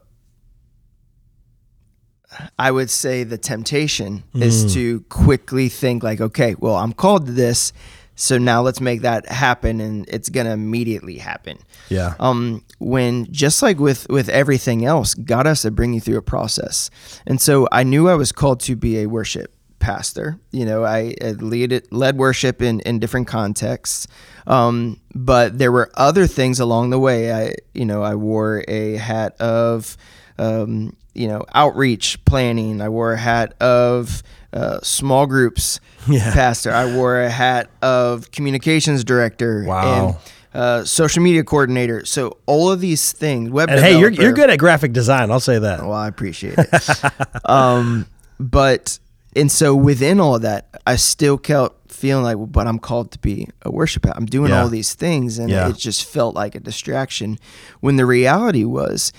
I 2.59 2.71
would 2.71 2.91
say 2.91 3.25
the 3.25 3.39
temptation 3.39 4.25
is 4.35 4.73
to 4.75 5.01
quickly 5.03 5.69
think 5.69 6.03
like, 6.03 6.21
okay, 6.21 6.55
well, 6.59 6.77
I'm 6.77 6.93
called 6.93 7.27
to 7.27 7.33
this, 7.33 7.73
so 8.15 8.39
now 8.39 8.63
let's 8.63 8.81
make 8.81 9.03
that 9.03 9.27
happen, 9.27 9.81
and 9.81 10.09
it's 10.09 10.29
gonna 10.29 10.53
immediately 10.53 11.19
happen. 11.19 11.59
Yeah. 11.89 12.15
um, 12.21 12.65
when 12.79 13.31
just 13.33 13.63
like 13.63 13.79
with 13.79 14.09
with 14.09 14.29
everything 14.29 14.85
else, 14.85 15.15
God 15.15 15.47
has 15.47 15.63
to 15.63 15.71
bring 15.71 15.95
you 15.95 16.01
through 16.01 16.19
a 16.19 16.23
process. 16.23 16.91
And 17.27 17.41
so 17.41 17.69
I 17.73 17.83
knew 17.85 18.09
I 18.09 18.15
was 18.15 18.33
called 18.33 18.61
to 18.61 18.77
be 18.77 19.01
a 19.01 19.07
worship 19.07 19.55
pastor. 19.79 20.39
You 20.53 20.65
know, 20.65 20.85
I 20.85 21.15
lead 21.41 21.73
it, 21.73 21.93
led 21.93 22.17
worship 22.17 22.63
in 22.63 22.81
in 22.81 22.99
different 22.99 23.27
contexts, 23.27 24.07
um, 24.47 25.01
but 25.15 25.59
there 25.59 25.73
were 25.73 25.91
other 25.95 26.27
things 26.27 26.61
along 26.61 26.91
the 26.91 26.99
way. 26.99 27.33
I 27.33 27.55
you 27.75 27.85
know 27.85 28.03
I 28.03 28.15
wore 28.15 28.65
a 28.69 28.97
hat 28.97 29.41
of 29.41 29.97
um, 30.39 30.97
you 31.15 31.29
know 31.29 31.45
outreach 31.55 32.23
planning. 32.25 32.81
I 32.81 32.89
wore 32.89 33.13
a 33.13 33.19
hat 33.19 33.55
of 33.61 34.23
uh, 34.53 34.81
small 34.83 35.27
groups 35.27 35.81
Yeah. 36.09 36.33
pastor. 36.33 36.73
I 36.73 36.95
wore 36.95 37.21
a 37.21 37.31
hat 37.31 37.71
of 37.83 38.31
communications 38.31 39.05
director. 39.05 39.65
Wow. 39.67 40.07
And, 40.09 40.17
uh, 40.55 40.85
social 40.85 41.23
media 41.23 41.43
coordinator. 41.45 42.05
So 42.05 42.37
all 42.45 42.71
of 42.71 42.81
these 42.81 43.13
things, 43.13 43.49
web 43.49 43.71
And 43.71 43.81
hey, 43.81 43.99
you're, 43.99 44.11
you're 44.11 44.35
good 44.35 44.51
at 44.51 44.59
graphic 44.59 44.93
design. 44.93 45.31
I'll 45.31 45.41
say 45.41 45.59
that. 45.59 45.81
Well, 45.81 45.93
I 45.95 46.09
appreciate 46.09 46.57
it. 46.59 47.05
um, 47.49 48.07
but 48.39 48.99
and 49.35 49.51
so 49.51 49.75
within 49.75 50.21
all 50.21 50.35
of 50.37 50.43
that, 50.43 50.69
I 50.87 50.97
still 50.97 51.39
kept 51.39 51.91
feeling 51.91 52.23
like, 52.25 52.37
well, 52.37 52.47
but 52.47 52.67
I'm 52.67 52.79
called 52.79 53.13
to 53.13 53.19
be 53.21 53.49
a 53.63 53.71
worship. 53.71 54.05
I'm 54.15 54.27
doing 54.27 54.51
Yeah. 54.51 54.61
all 54.63 54.69
these 54.69 54.93
things, 54.95 55.39
and 55.39 55.49
Yeah. 55.49 55.71
it 55.71 55.77
just 55.79 56.05
felt 56.05 56.35
like 56.35 56.55
a 56.55 56.61
distraction. 56.61 57.39
When 57.81 57.97
the 57.97 58.05
reality 58.05 58.65
was, 58.65 59.11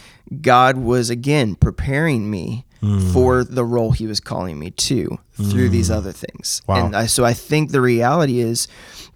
God 0.41 0.77
was 0.77 1.09
again 1.09 1.55
preparing 1.55 2.29
me 2.29 2.65
Mm. 2.81 3.13
for 3.13 3.45
the 3.45 3.63
role 3.63 3.91
He 3.91 4.05
was 4.07 4.19
calling 4.19 4.59
me 4.59 4.69
to 4.71 5.17
through 5.35 5.69
these 5.69 5.89
other 5.89 6.11
things. 6.11 6.61
Wow. 6.67 6.85
And 6.87 6.95
I, 6.97 7.05
so 7.05 7.23
I 7.23 7.31
think 7.31 7.71
the 7.71 7.79
reality 7.79 8.39
is, 8.41 8.67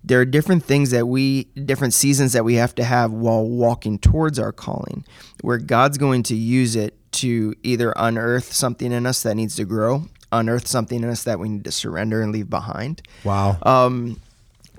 there 0.06 0.22
are 0.22 0.26
different 0.26 0.64
things 0.64 0.92
that 0.92 1.06
we, 1.10 1.50
different 1.66 1.94
seasons 1.94 2.32
that 2.32 2.46
we 2.46 2.54
have 2.54 2.74
to 2.76 2.86
have 2.86 3.12
while 3.12 3.46
walking 3.46 4.00
towards 4.00 4.40
our 4.40 4.54
calling, 4.54 5.04
where 5.42 5.58
God's 5.58 5.98
going 5.98 6.24
to 6.24 6.36
use 6.36 6.78
it 6.78 6.96
to 7.14 7.56
either 7.62 7.92
unearth 7.98 8.54
something 8.54 8.94
in 8.94 9.06
us 9.06 9.22
that 9.24 9.36
needs 9.36 9.58
to 9.58 9.66
grow, 9.66 10.04
unearth 10.32 10.66
something 10.66 11.04
in 11.04 11.10
us 11.10 11.24
that 11.26 11.38
we 11.38 11.50
need 11.50 11.66
to 11.66 11.72
surrender 11.74 12.22
and 12.22 12.32
leave 12.32 12.50
behind, 12.50 13.02
Wow. 13.26 13.58
um, 13.64 14.22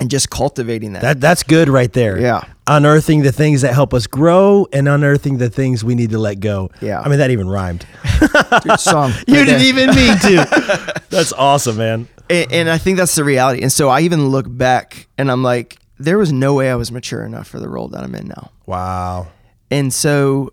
and 0.00 0.10
just 0.10 0.30
cultivating 0.30 0.92
that. 0.92 1.02
that 1.02 1.20
that's 1.20 1.42
good 1.42 1.68
right 1.68 1.92
there. 1.92 2.18
Yeah. 2.20 2.42
Unearthing 2.66 3.22
the 3.22 3.32
things 3.32 3.62
that 3.62 3.74
help 3.74 3.94
us 3.94 4.06
grow 4.06 4.66
and 4.72 4.88
unearthing 4.88 5.38
the 5.38 5.50
things 5.50 5.82
we 5.82 5.94
need 5.94 6.10
to 6.10 6.18
let 6.18 6.40
go. 6.40 6.70
Yeah. 6.80 7.00
I 7.00 7.08
mean 7.08 7.18
that 7.18 7.30
even 7.30 7.48
rhymed. 7.48 7.86
Dude, 8.62 8.80
song. 8.80 9.12
you 9.26 9.44
didn't 9.44 9.62
even 9.62 9.88
mean 9.94 10.18
to. 10.18 11.02
that's 11.10 11.32
awesome, 11.32 11.76
man. 11.76 12.08
and, 12.28 12.52
and 12.52 12.70
I 12.70 12.78
think 12.78 12.98
that's 12.98 13.14
the 13.14 13.24
reality. 13.24 13.62
And 13.62 13.72
so 13.72 13.88
I 13.88 14.00
even 14.00 14.28
look 14.28 14.46
back 14.48 15.08
and 15.16 15.30
I'm 15.30 15.42
like, 15.42 15.78
there 15.98 16.18
was 16.18 16.32
no 16.32 16.54
way 16.54 16.70
I 16.70 16.74
was 16.76 16.92
mature 16.92 17.24
enough 17.24 17.48
for 17.48 17.58
the 17.58 17.68
role 17.68 17.88
that 17.88 18.02
I'm 18.02 18.14
in 18.14 18.28
now. 18.28 18.50
Wow. 18.66 19.28
And 19.70 19.92
so 19.92 20.52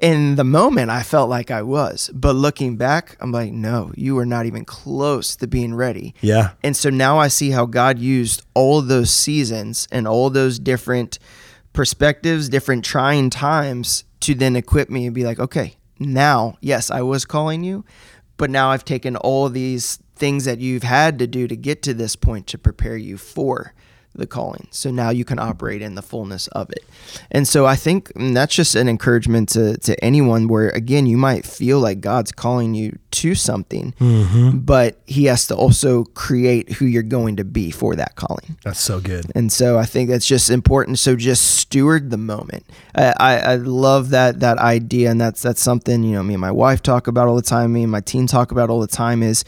in 0.00 0.36
the 0.36 0.44
moment, 0.44 0.90
I 0.90 1.02
felt 1.02 1.28
like 1.28 1.50
I 1.50 1.62
was. 1.62 2.10
But 2.12 2.34
looking 2.34 2.76
back, 2.76 3.16
I'm 3.20 3.32
like, 3.32 3.52
no, 3.52 3.92
you 3.96 4.14
were 4.14 4.26
not 4.26 4.46
even 4.46 4.64
close 4.64 5.36
to 5.36 5.46
being 5.46 5.74
ready. 5.74 6.14
Yeah. 6.20 6.52
And 6.62 6.76
so 6.76 6.90
now 6.90 7.18
I 7.18 7.28
see 7.28 7.50
how 7.50 7.66
God 7.66 7.98
used 7.98 8.42
all 8.54 8.80
those 8.82 9.10
seasons 9.10 9.86
and 9.92 10.08
all 10.08 10.30
those 10.30 10.58
different 10.58 11.18
perspectives, 11.72 12.48
different 12.48 12.84
trying 12.84 13.30
times 13.30 14.04
to 14.20 14.34
then 14.34 14.56
equip 14.56 14.90
me 14.90 15.06
and 15.06 15.14
be 15.14 15.24
like, 15.24 15.38
okay, 15.38 15.76
now, 15.98 16.56
yes, 16.60 16.90
I 16.90 17.02
was 17.02 17.24
calling 17.24 17.62
you, 17.62 17.84
but 18.38 18.50
now 18.50 18.70
I've 18.70 18.84
taken 18.84 19.16
all 19.16 19.48
these 19.50 19.98
things 20.16 20.44
that 20.46 20.58
you've 20.58 20.82
had 20.82 21.18
to 21.18 21.26
do 21.26 21.46
to 21.46 21.56
get 21.56 21.82
to 21.82 21.94
this 21.94 22.16
point 22.16 22.46
to 22.48 22.58
prepare 22.58 22.96
you 22.96 23.16
for 23.16 23.74
the 24.14 24.26
calling. 24.26 24.66
So 24.70 24.90
now 24.90 25.10
you 25.10 25.24
can 25.24 25.38
operate 25.38 25.82
in 25.82 25.94
the 25.94 26.02
fullness 26.02 26.48
of 26.48 26.70
it. 26.70 26.84
And 27.30 27.46
so 27.46 27.64
I 27.66 27.76
think 27.76 28.12
mm, 28.14 28.34
that's 28.34 28.54
just 28.54 28.74
an 28.74 28.88
encouragement 28.88 29.48
to, 29.50 29.76
to 29.78 30.04
anyone 30.04 30.48
where, 30.48 30.70
again, 30.70 31.06
you 31.06 31.16
might 31.16 31.46
feel 31.46 31.78
like 31.78 32.00
God's 32.00 32.32
calling 32.32 32.74
you 32.74 32.98
to 33.12 33.34
something, 33.34 33.94
but 34.64 35.00
He 35.06 35.24
has 35.24 35.46
to 35.48 35.56
also 35.56 36.04
create 36.04 36.72
who 36.72 36.86
you're 36.86 37.02
going 37.02 37.36
to 37.36 37.44
be 37.44 37.70
for 37.70 37.94
that 37.96 38.16
calling. 38.16 38.56
That's 38.64 38.80
so 38.80 39.00
good. 39.00 39.26
And 39.34 39.52
so 39.52 39.78
I 39.78 39.84
think 39.84 40.10
that's 40.10 40.26
just 40.26 40.50
important. 40.50 40.98
So 40.98 41.16
just 41.16 41.56
steward 41.56 42.10
the 42.10 42.18
moment. 42.18 42.64
I, 42.94 43.14
I, 43.18 43.36
I 43.38 43.54
love 43.56 44.10
that 44.10 44.40
that 44.40 44.58
idea, 44.58 45.10
and 45.10 45.20
that's 45.20 45.42
that's 45.42 45.62
something 45.62 46.02
you 46.02 46.12
know 46.12 46.22
me 46.22 46.34
and 46.34 46.40
my 46.40 46.50
wife 46.50 46.82
talk 46.82 47.06
about 47.06 47.28
all 47.28 47.36
the 47.36 47.42
time. 47.42 47.72
Me 47.72 47.82
and 47.82 47.92
my 47.92 48.00
team 48.00 48.26
talk 48.26 48.52
about 48.52 48.70
all 48.70 48.80
the 48.80 48.86
time. 48.86 49.22
Is 49.22 49.44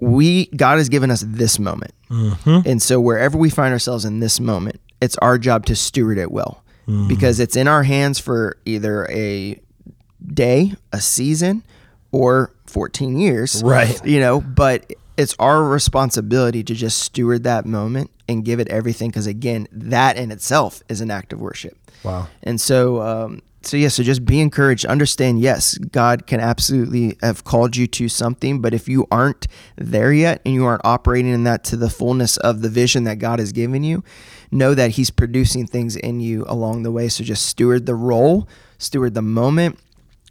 we 0.00 0.46
God 0.46 0.78
has 0.78 0.88
given 0.88 1.10
us 1.10 1.24
this 1.26 1.58
moment, 1.58 1.92
and 2.10 2.80
so 2.82 3.00
wherever 3.00 3.36
we 3.36 3.50
find 3.50 3.72
ourselves 3.72 4.04
in 4.04 4.20
this 4.20 4.40
moment, 4.40 4.80
it's 5.00 5.16
our 5.18 5.38
job 5.38 5.66
to 5.66 5.76
steward 5.76 6.18
it 6.18 6.30
well, 6.30 6.62
because 7.06 7.40
it's 7.40 7.56
in 7.56 7.68
our 7.68 7.82
hands 7.82 8.18
for 8.18 8.56
either 8.64 9.06
a 9.10 9.60
day, 10.26 10.72
a 10.92 11.00
season, 11.00 11.62
or 12.12 12.52
14 12.66 13.18
years. 13.18 13.62
Right. 13.62 14.04
You 14.04 14.20
know, 14.20 14.40
but 14.40 14.92
it's 15.16 15.34
our 15.38 15.62
responsibility 15.64 16.62
to 16.62 16.74
just 16.74 16.98
steward 16.98 17.44
that 17.44 17.66
moment 17.66 18.10
and 18.28 18.44
give 18.44 18.60
it 18.60 18.68
everything 18.68 19.10
because 19.10 19.26
again, 19.26 19.66
that 19.72 20.16
in 20.16 20.30
itself 20.30 20.82
is 20.88 21.00
an 21.00 21.10
act 21.10 21.32
of 21.32 21.40
worship. 21.40 21.76
Wow. 22.04 22.28
And 22.42 22.60
so 22.60 23.02
um 23.02 23.42
so 23.62 23.76
yeah, 23.76 23.88
so 23.88 24.02
just 24.02 24.24
be 24.24 24.40
encouraged. 24.40 24.86
Understand, 24.86 25.40
yes, 25.40 25.76
God 25.78 26.26
can 26.26 26.40
absolutely 26.40 27.16
have 27.22 27.44
called 27.44 27.76
you 27.76 27.86
to 27.88 28.08
something, 28.08 28.60
but 28.60 28.72
if 28.72 28.88
you 28.88 29.06
aren't 29.10 29.46
there 29.76 30.12
yet 30.12 30.40
and 30.44 30.54
you 30.54 30.64
aren't 30.64 30.84
operating 30.84 31.32
in 31.32 31.44
that 31.44 31.64
to 31.64 31.76
the 31.76 31.90
fullness 31.90 32.36
of 32.38 32.62
the 32.62 32.68
vision 32.68 33.04
that 33.04 33.16
God 33.16 33.40
has 33.40 33.52
given 33.52 33.82
you, 33.82 34.04
know 34.50 34.74
that 34.74 34.92
He's 34.92 35.10
producing 35.10 35.66
things 35.66 35.96
in 35.96 36.20
you 36.20 36.44
along 36.46 36.82
the 36.82 36.92
way. 36.92 37.08
So 37.08 37.24
just 37.24 37.46
steward 37.46 37.86
the 37.86 37.96
role, 37.96 38.48
steward 38.78 39.14
the 39.14 39.22
moment, 39.22 39.78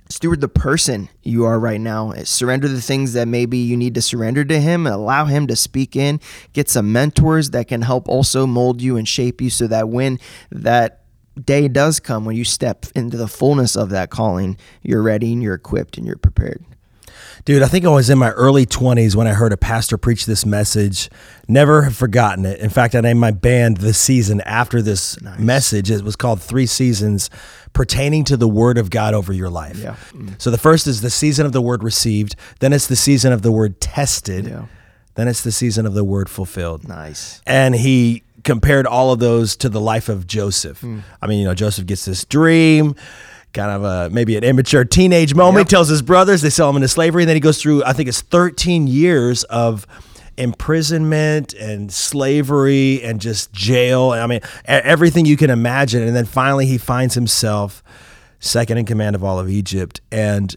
steward 0.09 0.39
the 0.39 0.47
person 0.47 1.09
you 1.21 1.43
are 1.43 1.59
right 1.59 1.81
now. 1.81 2.13
Surrender 2.23 2.69
the 2.69 2.81
things 2.81 3.11
that 3.13 3.27
maybe 3.27 3.57
you 3.57 3.75
need 3.75 3.95
to 3.95 4.01
surrender 4.01 4.45
to 4.45 4.59
Him 4.59 4.87
and 4.87 4.95
allow 4.95 5.25
Him 5.25 5.47
to 5.47 5.55
speak 5.55 5.97
in. 5.97 6.21
Get 6.53 6.69
some 6.69 6.93
mentors 6.93 7.49
that 7.49 7.67
can 7.67 7.81
help 7.81 8.07
also 8.07 8.47
mold 8.47 8.81
you 8.81 8.95
and 8.95 9.07
shape 9.07 9.41
you 9.41 9.49
so 9.49 9.67
that 9.67 9.89
when 9.89 10.17
that 10.49 11.03
day 11.45 11.67
does 11.67 11.99
come, 11.99 12.25
when 12.25 12.35
you 12.35 12.43
step 12.43 12.85
into 12.95 13.17
the 13.17 13.27
fullness 13.27 13.75
of 13.75 13.89
that 13.91 14.09
calling, 14.09 14.57
you're 14.81 15.01
ready 15.03 15.33
and 15.33 15.41
you're 15.41 15.55
equipped 15.55 15.97
and 15.97 16.05
you're 16.05 16.17
prepared. 16.17 16.63
Dude, 17.45 17.63
I 17.63 17.67
think 17.67 17.85
I 17.85 17.89
was 17.89 18.09
in 18.09 18.17
my 18.17 18.31
early 18.31 18.65
20s 18.65 19.15
when 19.15 19.25
I 19.25 19.33
heard 19.33 19.53
a 19.53 19.57
pastor 19.57 19.97
preach 19.97 20.25
this 20.25 20.45
message. 20.45 21.09
Never 21.47 21.83
have 21.83 21.95
forgotten 21.95 22.45
it. 22.45 22.59
In 22.59 22.69
fact, 22.69 22.93
I 22.93 22.99
named 23.01 23.21
my 23.21 23.31
band 23.31 23.77
The 23.77 23.93
Season 23.93 24.41
after 24.41 24.81
this 24.81 25.17
message. 25.39 25.89
It 25.89 26.03
was 26.03 26.17
called 26.17 26.41
Three 26.41 26.65
Seasons 26.65 27.29
pertaining 27.71 28.25
to 28.25 28.35
the 28.37 28.49
word 28.49 28.77
of 28.77 28.89
God 28.89 29.13
over 29.13 29.31
your 29.31 29.49
life. 29.49 29.77
Yeah. 29.77 29.95
So 30.39 30.51
the 30.51 30.57
first 30.57 30.87
is 30.87 30.99
the 31.01 31.09
season 31.09 31.45
of 31.45 31.53
the 31.53 31.61
word 31.61 31.83
received, 31.83 32.35
then 32.59 32.73
it's 32.73 32.87
the 32.87 32.95
season 32.97 33.31
of 33.31 33.43
the 33.43 33.51
word 33.51 33.79
tested, 33.79 34.47
Yeah. 34.47 34.65
then 35.15 35.27
it's 35.29 35.41
the 35.41 35.51
season 35.51 35.85
of 35.85 35.93
the 35.93 36.03
word 36.03 36.29
fulfilled. 36.29 36.87
Nice. 36.87 37.41
And 37.45 37.75
he 37.75 38.23
compared 38.47 38.87
all 38.87 39.11
of 39.11 39.19
those 39.19 39.57
to 39.57 39.67
the 39.67 39.81
life 39.81 40.07
of 40.07 40.25
Joseph. 40.25 40.79
Hmm. 40.79 40.99
I 41.21 41.27
mean, 41.27 41.39
you 41.39 41.45
know, 41.45 41.53
Joseph 41.53 41.85
gets 41.85 42.05
this 42.05 42.23
dream, 42.23 42.95
kind 43.53 43.71
of 43.71 43.83
a 43.83 44.09
maybe 44.09 44.37
an 44.37 44.43
immature 44.45 44.85
teenage 44.85 45.35
moment. 45.35 45.65
Yep. 45.65 45.67
Tells 45.67 45.89
his 45.89 46.01
brothers, 46.01 46.41
they 46.41 46.49
sell 46.49 46.69
him 46.69 46.77
into 46.77 46.87
slavery, 46.87 47.23
and 47.23 47.29
then 47.29 47.35
he 47.35 47.41
goes 47.41 47.61
through, 47.61 47.83
I 47.83 47.91
think 47.91 48.07
it's 48.07 48.21
13 48.21 48.87
years 48.87 49.43
of 49.45 49.85
imprisonment 50.37 51.53
and 51.55 51.91
slavery 51.91 53.03
and 53.03 53.19
just 53.19 53.51
jail. 53.51 54.11
I 54.11 54.25
mean, 54.27 54.39
everything 54.65 55.25
you 55.25 55.35
can 55.35 55.49
imagine. 55.49 56.03
And 56.03 56.15
then 56.15 56.25
finally, 56.25 56.67
he 56.67 56.77
finds 56.77 57.15
himself 57.15 57.83
second 58.39 58.77
in 58.77 58.85
command 58.85 59.15
of 59.15 59.23
all 59.25 59.39
of 59.39 59.49
Egypt. 59.49 59.99
And 60.09 60.55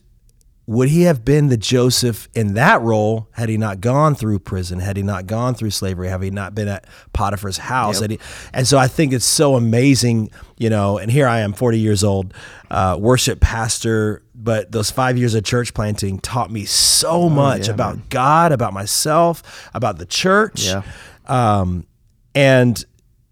would 0.70 0.88
he 0.88 1.02
have 1.02 1.24
been 1.24 1.48
the 1.48 1.56
Joseph 1.56 2.28
in 2.32 2.54
that 2.54 2.80
role 2.80 3.26
had 3.32 3.48
he 3.48 3.56
not 3.56 3.80
gone 3.80 4.14
through 4.14 4.38
prison, 4.38 4.78
had 4.78 4.96
he 4.96 5.02
not 5.02 5.26
gone 5.26 5.52
through 5.52 5.70
slavery, 5.70 6.06
had 6.06 6.22
he 6.22 6.30
not 6.30 6.54
been 6.54 6.68
at 6.68 6.84
Potiphar's 7.12 7.58
house? 7.58 7.98
Had 7.98 8.12
he- 8.12 8.20
and 8.54 8.68
so 8.68 8.78
I 8.78 8.86
think 8.86 9.12
it's 9.12 9.24
so 9.24 9.56
amazing, 9.56 10.30
you 10.58 10.70
know, 10.70 10.96
and 10.96 11.10
here 11.10 11.26
I 11.26 11.40
am, 11.40 11.54
40 11.54 11.80
years 11.80 12.04
old, 12.04 12.32
uh, 12.70 12.96
worship 13.00 13.40
pastor, 13.40 14.22
but 14.32 14.70
those 14.70 14.92
five 14.92 15.18
years 15.18 15.34
of 15.34 15.42
church 15.42 15.74
planting 15.74 16.20
taught 16.20 16.52
me 16.52 16.66
so 16.66 17.28
much 17.28 17.66
yeah, 17.66 17.74
about 17.74 18.08
God, 18.08 18.52
about 18.52 18.72
myself, 18.72 19.42
about 19.74 19.98
the 19.98 20.06
church. 20.06 20.66
Yeah. 20.66 20.82
Um, 21.26 21.84
and 22.32 22.84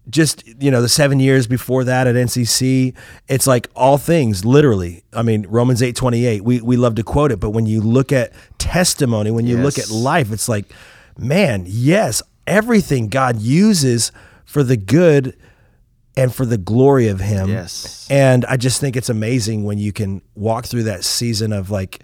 just 0.09 0.43
you 0.61 0.71
know 0.71 0.81
the 0.81 0.89
seven 0.89 1.19
years 1.19 1.47
before 1.47 1.83
that 1.83 2.07
at 2.07 2.15
NCC, 2.15 2.95
it's 3.27 3.45
like 3.47 3.67
all 3.75 3.97
things 3.97 4.43
literally. 4.45 5.03
I 5.13 5.21
mean 5.21 5.45
Romans 5.49 5.81
eight 5.83 5.95
twenty 5.95 6.25
eight. 6.25 6.43
We 6.43 6.61
we 6.61 6.77
love 6.77 6.95
to 6.95 7.03
quote 7.03 7.31
it, 7.31 7.39
but 7.39 7.51
when 7.51 7.65
you 7.65 7.81
look 7.81 8.11
at 8.11 8.31
testimony, 8.57 9.31
when 9.31 9.45
you 9.47 9.57
look 9.57 9.77
at 9.77 9.89
life, 9.89 10.31
it's 10.31 10.49
like, 10.49 10.65
man, 11.17 11.63
yes, 11.67 12.21
everything 12.47 13.07
God 13.09 13.39
uses 13.41 14.11
for 14.45 14.63
the 14.63 14.77
good 14.77 15.37
and 16.17 16.33
for 16.33 16.45
the 16.45 16.57
glory 16.57 17.07
of 17.07 17.19
Him. 17.19 17.49
Yes. 17.49 18.07
And 18.09 18.43
I 18.45 18.57
just 18.57 18.81
think 18.81 18.95
it's 18.97 19.09
amazing 19.09 19.63
when 19.63 19.77
you 19.77 19.93
can 19.93 20.21
walk 20.35 20.65
through 20.65 20.83
that 20.83 21.03
season 21.03 21.53
of 21.53 21.69
like, 21.69 22.01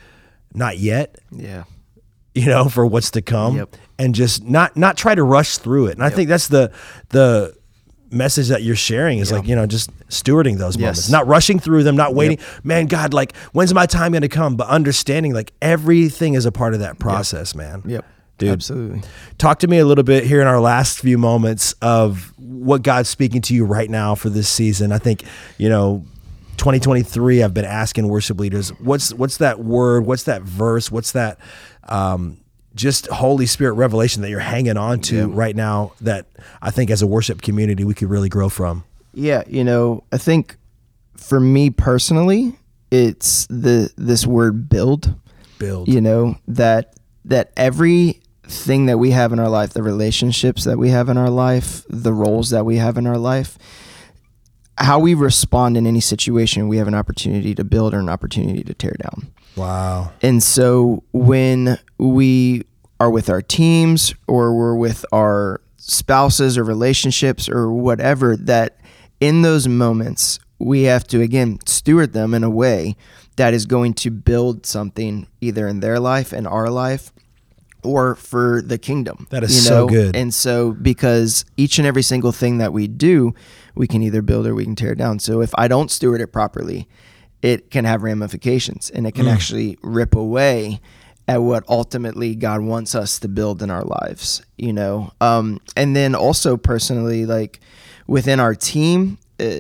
not 0.54 0.78
yet, 0.78 1.16
Yeah. 1.32 1.64
you 2.34 2.46
know, 2.46 2.70
for 2.70 2.86
what's 2.86 3.12
to 3.12 3.22
come, 3.22 3.58
Yep. 3.58 3.76
and 4.00 4.16
just 4.16 4.44
not 4.44 4.78
not 4.78 4.96
try 4.96 5.16
to 5.16 5.24
rush 5.24 5.58
through 5.58 5.88
it. 5.88 5.94
And 5.96 6.04
I 6.04 6.10
think 6.10 6.30
that's 6.30 6.48
the 6.48 6.72
the 7.10 7.56
message 8.12 8.48
that 8.50 8.64
you're 8.64 8.76
sharing 8.76 9.20
is 9.20 9.32
like 9.32 9.48
you 9.48 9.56
know 9.56 9.66
just 9.66 9.90
stewarding 10.10 10.58
those 10.58 10.78
moments, 10.78 11.10
not 11.10 11.28
rushing 11.28 11.60
through 11.60 11.84
them, 11.84 11.96
not 11.96 12.14
waiting. 12.14 12.40
Man, 12.64 12.88
God, 12.88 13.14
like 13.14 13.36
when's 13.54 13.74
my 13.74 13.86
time 13.86 14.12
going 14.12 14.22
to 14.22 14.30
come? 14.30 14.56
But 14.56 14.68
understanding 14.68 15.34
like 15.34 15.54
everything 15.62 16.34
is 16.34 16.46
a 16.46 16.52
part 16.52 16.74
of 16.74 16.80
that 16.82 17.00
process, 17.00 17.56
man. 17.56 17.82
Yep. 17.86 18.06
Dude. 18.38 18.50
Absolutely. 18.50 19.02
Talk 19.38 19.60
to 19.60 19.68
me 19.68 19.78
a 19.78 19.86
little 19.86 20.04
bit 20.04 20.26
here 20.26 20.42
in 20.42 20.48
our 20.48 20.60
last 20.60 21.00
few 21.00 21.18
moments 21.18 21.74
of 21.82 22.34
what 22.38 22.82
God's 22.82 23.08
speaking 23.08 23.42
to 23.44 23.56
you 23.56 23.64
right 23.64 23.90
now 23.90 24.14
for 24.14 24.30
this 24.30 24.50
season. 24.50 24.92
I 24.92 24.98
think, 24.98 25.24
you 25.58 25.70
know, 25.70 26.04
2023 26.58 27.44
I've 27.44 27.54
been 27.54 27.64
asking 27.64 28.10
worship 28.10 28.38
leaders, 28.40 28.70
what's 28.80 29.14
what's 29.14 29.38
that 29.38 29.60
word, 29.60 30.06
what's 30.06 30.24
that 30.24 30.42
verse, 30.42 30.92
what's 30.92 31.14
that 31.14 31.40
um 31.88 32.38
just 32.76 33.08
Holy 33.08 33.46
Spirit 33.46 33.74
revelation 33.74 34.22
that 34.22 34.30
you're 34.30 34.40
hanging 34.40 34.78
on 34.78 35.00
to 35.02 35.28
right 35.30 35.56
now 35.56 35.94
that 36.02 36.28
I 36.62 36.72
think 36.72 36.92
as 36.92 37.02
a 37.02 37.08
worship 37.08 37.42
community 37.42 37.84
we 37.84 37.94
could 37.94 38.10
really 38.10 38.30
grow 38.30 38.50
from. 38.50 38.84
Yeah, 39.14 39.44
you 39.48 39.64
know, 39.64 40.04
I 40.12 40.18
think 40.18 40.58
for 41.16 41.40
me 41.40 41.70
personally, 41.70 42.58
it's 42.92 43.48
the 43.48 43.92
this 43.98 44.28
word 44.28 44.70
build. 44.70 45.16
Build. 45.58 45.88
You 45.88 46.02
know, 46.02 46.36
that 46.48 46.96
that 47.24 47.52
every 47.56 48.20
thing 48.44 48.86
that 48.88 48.98
we 48.98 49.12
have 49.12 49.34
in 49.34 49.40
our 49.40 49.50
life, 49.50 49.74
the 49.74 49.82
relationships 49.82 50.66
that 50.66 50.78
we 50.78 50.90
have 50.90 51.10
in 51.10 51.18
our 51.18 51.30
life, 51.30 51.84
the 51.90 52.14
roles 52.14 52.50
that 52.52 52.66
we 52.66 52.78
have 52.78 52.98
in 52.98 53.08
our 53.08 53.18
life, 53.18 53.58
how 54.78 55.00
we 55.00 55.14
respond 55.14 55.78
in 55.78 55.88
any 55.88 56.02
situation, 56.02 56.68
we 56.68 56.78
have 56.78 56.88
an 56.88 56.94
opportunity 56.94 57.56
to 57.56 57.64
build 57.64 57.94
or 57.94 58.00
an 58.00 58.10
opportunity 58.10 58.64
to 58.64 58.74
tear 58.74 58.96
down. 59.02 59.32
Wow. 59.56 60.12
And 60.22 60.42
so 60.42 61.04
when 61.12 61.80
we 61.98 62.64
are 63.00 63.10
with 63.10 63.30
our 63.30 63.42
teams 63.42 64.14
or 64.28 64.54
we're 64.54 64.76
with 64.76 65.06
our 65.12 65.62
spouses 65.78 66.58
or 66.58 66.64
relationships 66.64 67.48
or 67.48 67.72
whatever, 67.72 68.36
that 68.38 68.80
in 69.20 69.42
those 69.42 69.68
moments, 69.68 70.40
we 70.60 70.84
have 70.84 71.06
to, 71.08 71.22
again, 71.22 71.60
steward 71.66 72.14
them 72.14 72.34
in 72.34 72.44
a 72.44 72.50
way 72.50 72.96
that 73.36 73.54
is 73.54 73.66
going 73.66 73.94
to 73.94 74.12
build 74.12 74.66
something 74.66 75.28
either 75.42 75.68
in 75.68 75.80
their 75.80 76.00
life 76.00 76.32
and 76.32 76.48
our 76.48 76.70
life 76.70 77.12
or 77.84 78.16
for 78.16 78.62
the 78.62 78.78
kingdom. 78.78 79.28
That 79.30 79.44
is 79.44 79.66
so 79.66 79.88
good. 79.88 80.16
And 80.16 80.34
so, 80.34 80.72
because 80.72 81.46
each 81.56 81.78
and 81.78 81.88
every 81.88 82.02
single 82.02 82.32
thing 82.32 82.58
that 82.58 82.74
we 82.74 82.88
do, 82.88 83.34
we 83.76 83.88
can 83.88 84.02
either 84.02 84.22
build 84.22 84.48
or 84.48 84.56
we 84.56 84.64
can 84.64 84.76
tear 84.76 84.96
down. 84.96 85.20
So, 85.20 85.42
if 85.42 85.52
I 85.56 85.68
don't 85.68 85.92
steward 85.92 86.22
it 86.22 86.28
properly, 86.28 86.88
it 87.52 87.70
can 87.70 87.86
have 87.86 88.02
ramifications 88.04 88.90
and 88.96 89.06
it 89.08 89.14
can 89.14 89.26
Mm. 89.28 89.34
actually 89.36 89.78
rip 89.84 90.16
away 90.16 90.80
at 91.28 91.42
what 91.42 91.64
ultimately 91.70 92.36
God 92.36 92.62
wants 92.62 92.96
us 92.96 93.20
to 93.20 93.28
build 93.28 93.62
in 93.62 93.70
our 93.70 93.84
lives, 93.84 94.42
you 94.58 94.74
know? 94.74 95.12
Um, 95.22 95.60
and 95.76 95.96
then 95.96 96.16
also 96.16 96.58
personally, 96.58 97.26
like 97.26 97.60
within 98.08 98.40
our 98.40 98.56
team, 98.56 99.18
uh, 99.40 99.60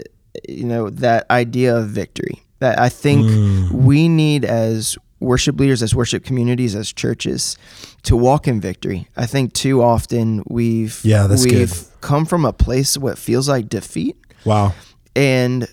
you 0.50 0.63
know, 0.65 0.89
that 0.89 1.26
idea 1.30 1.76
of 1.78 1.89
victory 1.89 2.38
that 2.60 2.80
I 2.80 2.89
think 2.89 3.26
Mm. 3.30 3.71
we 3.71 4.08
need 4.10 4.45
as 4.45 4.98
worship 5.19 5.60
leaders, 5.60 5.82
as 5.84 5.93
worship 5.95 6.24
communities, 6.26 6.76
as 6.76 6.91
churches 6.93 7.58
to 8.04 8.15
walk 8.17 8.48
in 8.48 8.60
victory. 8.62 9.08
I 9.17 9.26
think 9.28 9.54
too 9.54 9.82
often 9.82 10.43
we've, 10.48 11.00
Yeah, 11.04 11.28
that's 11.28 11.43
we've 11.43 11.69
good. 11.74 12.02
come 12.02 12.26
from 12.26 12.45
a 12.45 12.54
place 12.54 12.98
what 12.98 13.17
feels 13.17 13.48
like 13.50 13.69
defeat 13.69 14.15
Wow. 14.43 14.74
and 15.15 15.67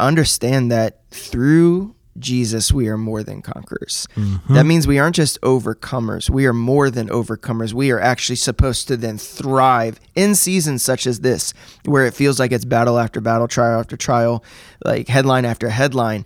understand 0.00 0.70
that 0.72 1.00
through 1.10 1.94
Jesus 2.18 2.72
we 2.72 2.86
are 2.88 2.96
more 2.96 3.24
than 3.24 3.42
conquerors. 3.42 4.06
Mm-hmm. 4.14 4.54
That 4.54 4.66
means 4.66 4.86
we 4.86 5.00
aren't 5.00 5.16
just 5.16 5.40
overcomers. 5.40 6.30
We 6.30 6.46
are 6.46 6.52
more 6.52 6.88
than 6.88 7.08
overcomers. 7.08 7.72
We 7.72 7.90
are 7.90 8.00
actually 8.00 8.36
supposed 8.36 8.86
to 8.88 8.96
then 8.96 9.18
thrive 9.18 9.98
in 10.14 10.36
seasons 10.36 10.82
such 10.84 11.06
as 11.08 11.20
this 11.20 11.52
where 11.84 12.06
it 12.06 12.14
feels 12.14 12.38
like 12.38 12.52
it's 12.52 12.64
battle 12.64 12.98
after 13.00 13.20
battle, 13.20 13.48
trial 13.48 13.80
after 13.80 13.96
trial, 13.96 14.44
like 14.84 15.08
headline 15.08 15.44
after 15.44 15.68
headline. 15.70 16.24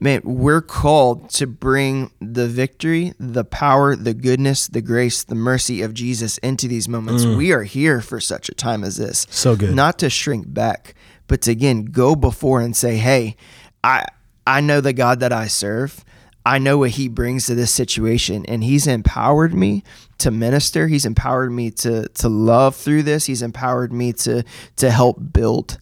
Man, 0.00 0.20
we're 0.24 0.60
called 0.60 1.30
to 1.30 1.46
bring 1.46 2.10
the 2.20 2.48
victory, 2.48 3.14
the 3.18 3.44
power, 3.44 3.94
the 3.96 4.14
goodness, 4.14 4.66
the 4.66 4.82
grace, 4.82 5.22
the 5.22 5.34
mercy 5.36 5.80
of 5.80 5.94
Jesus 5.94 6.38
into 6.38 6.68
these 6.68 6.88
moments. 6.88 7.24
We 7.24 7.52
are 7.52 7.62
here 7.62 8.00
for 8.00 8.20
such 8.20 8.48
a 8.48 8.54
time 8.54 8.84
as 8.84 8.96
this 8.96 9.26
So 9.30 9.56
good. 9.56 9.74
not 9.74 9.98
to 10.00 10.10
shrink 10.10 10.52
back, 10.52 10.94
but 11.28 11.42
to 11.42 11.50
again 11.50 11.86
go 11.86 12.14
before 12.14 12.60
and 12.60 12.76
say, 12.76 12.96
"Hey, 12.96 13.36
I 13.82 14.06
I 14.46 14.60
know 14.60 14.80
the 14.80 14.92
God 14.92 15.20
that 15.20 15.32
I 15.32 15.46
serve. 15.46 16.04
I 16.44 16.58
know 16.58 16.78
what 16.78 16.90
He 16.90 17.08
brings 17.08 17.46
to 17.46 17.54
this 17.54 17.72
situation, 17.72 18.44
and 18.46 18.64
He's 18.64 18.86
empowered 18.86 19.54
me 19.54 19.84
to 20.18 20.30
minister. 20.30 20.88
He's 20.88 21.04
empowered 21.04 21.52
me 21.52 21.70
to 21.72 22.08
to 22.08 22.28
love 22.28 22.76
through 22.76 23.04
this. 23.04 23.26
He's 23.26 23.42
empowered 23.42 23.92
me 23.92 24.12
to 24.14 24.44
to 24.76 24.90
help 24.90 25.32
build 25.32 25.78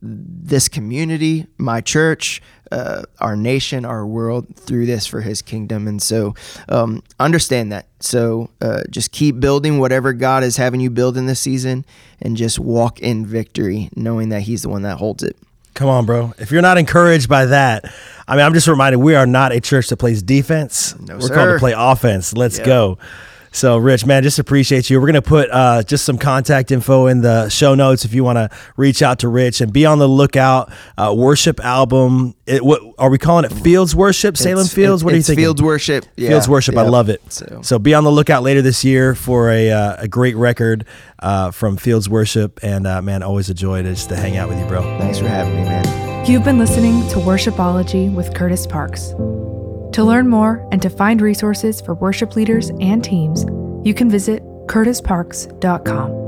this 0.00 0.68
community, 0.68 1.46
my 1.58 1.80
church, 1.80 2.40
uh, 2.70 3.02
our 3.20 3.34
nation, 3.36 3.84
our 3.84 4.06
world 4.06 4.54
through 4.56 4.86
this 4.86 5.06
for 5.06 5.20
His 5.22 5.42
kingdom. 5.42 5.88
And 5.88 6.00
so, 6.00 6.34
um, 6.68 7.02
understand 7.18 7.72
that. 7.72 7.86
So, 8.00 8.50
uh, 8.60 8.82
just 8.90 9.10
keep 9.10 9.40
building 9.40 9.78
whatever 9.78 10.12
God 10.12 10.44
is 10.44 10.56
having 10.56 10.80
you 10.80 10.90
build 10.90 11.16
in 11.16 11.26
this 11.26 11.40
season, 11.40 11.84
and 12.20 12.36
just 12.36 12.58
walk 12.58 13.00
in 13.00 13.26
victory, 13.26 13.90
knowing 13.96 14.28
that 14.28 14.42
He's 14.42 14.62
the 14.62 14.68
one 14.68 14.82
that 14.82 14.98
holds 14.98 15.22
it. 15.22 15.36
Come 15.74 15.88
on, 15.88 16.06
bro. 16.06 16.34
If 16.38 16.50
you're 16.50 16.62
not 16.62 16.76
encouraged 16.76 17.28
by 17.28 17.46
that, 17.46 17.84
I 18.26 18.34
mean, 18.36 18.44
I'm 18.44 18.52
just 18.54 18.66
reminded 18.66 18.96
we 18.98 19.14
are 19.14 19.26
not 19.26 19.52
a 19.52 19.60
church 19.60 19.88
that 19.88 19.96
plays 19.98 20.22
defense. 20.22 20.98
No, 20.98 21.18
We're 21.18 21.28
called 21.28 21.50
to 21.50 21.58
play 21.58 21.72
offense. 21.76 22.32
Let's 22.34 22.58
Yeah. 22.58 22.66
go. 22.66 22.98
So, 23.52 23.78
Rich, 23.78 24.04
man, 24.06 24.22
just 24.22 24.38
appreciate 24.38 24.90
you. 24.90 25.00
We're 25.00 25.06
going 25.06 25.14
to 25.14 25.22
put 25.22 25.50
uh, 25.50 25.82
just 25.82 26.04
some 26.04 26.18
contact 26.18 26.70
info 26.70 27.06
in 27.06 27.22
the 27.22 27.48
show 27.48 27.74
notes 27.74 28.04
if 28.04 28.12
you 28.14 28.22
want 28.24 28.36
to 28.36 28.50
reach 28.76 29.02
out 29.02 29.20
to 29.20 29.28
Rich 29.28 29.60
and 29.60 29.72
be 29.72 29.86
on 29.86 29.98
the 29.98 30.08
lookout. 30.08 30.70
Uh, 30.96 31.14
worship 31.16 31.58
album. 31.60 32.34
It, 32.46 32.64
what 32.64 32.82
are 32.98 33.10
we 33.10 33.18
calling 33.18 33.44
it? 33.44 33.52
Fields 33.52 33.94
Worship? 33.94 34.36
Salem 34.36 34.60
It's- 34.60 34.72
Fields? 34.74 35.02
What 35.04 35.12
are 35.12 35.16
you 35.16 35.20
it's 35.20 35.28
thinking? 35.28 35.44
Fields 35.44 35.62
worship. 35.62 36.06
Yeah, 36.16 36.30
Fields 36.30 36.48
Worship. 36.48 36.76
I 36.76 36.82
love 36.82 37.08
it. 37.08 37.20
So- 37.32 37.60
So. 37.62 37.78
be 37.78 37.94
on 37.94 38.04
the 38.04 38.10
lookout 38.12 38.42
later 38.42 38.62
this 38.62 38.84
year 38.84 39.14
for 39.14 39.50
a, 39.50 39.70
uh, 39.70 39.96
a 39.98 40.08
great 40.08 40.36
record 40.36 40.84
uh, 41.20 41.50
from 41.50 41.76
Fields 41.76 42.08
Worship. 42.08 42.60
And 42.62 42.86
uh, 42.86 43.00
man, 43.02 43.22
always 43.22 43.48
a 43.50 43.54
joy 43.54 43.82
to 43.82 43.90
just 43.90 44.08
to 44.10 44.16
hang 44.16 44.36
out 44.36 44.48
with 44.48 44.58
you, 44.58 44.66
bro. 44.66 44.82
Thanks 44.98 45.18
for 45.18 45.28
having 45.28 45.54
me, 45.56 45.62
man. 45.64 46.26
You've 46.26 46.44
been 46.44 46.58
listening 46.58 47.08
to 47.08 47.16
Worshipology 47.16 48.12
with 48.12 48.34
Kurtis 48.34 48.68
Parks. 48.68 49.14
To 49.92 50.04
learn 50.04 50.28
more 50.28 50.66
and 50.70 50.80
to 50.82 50.90
find 50.90 51.20
resources 51.20 51.80
for 51.80 51.94
worship 51.94 52.36
leaders 52.36 52.70
and 52.80 53.02
teams, 53.02 53.44
you 53.86 53.94
can 53.94 54.10
visit 54.10 54.42
kurtisparks.com. 54.66 56.27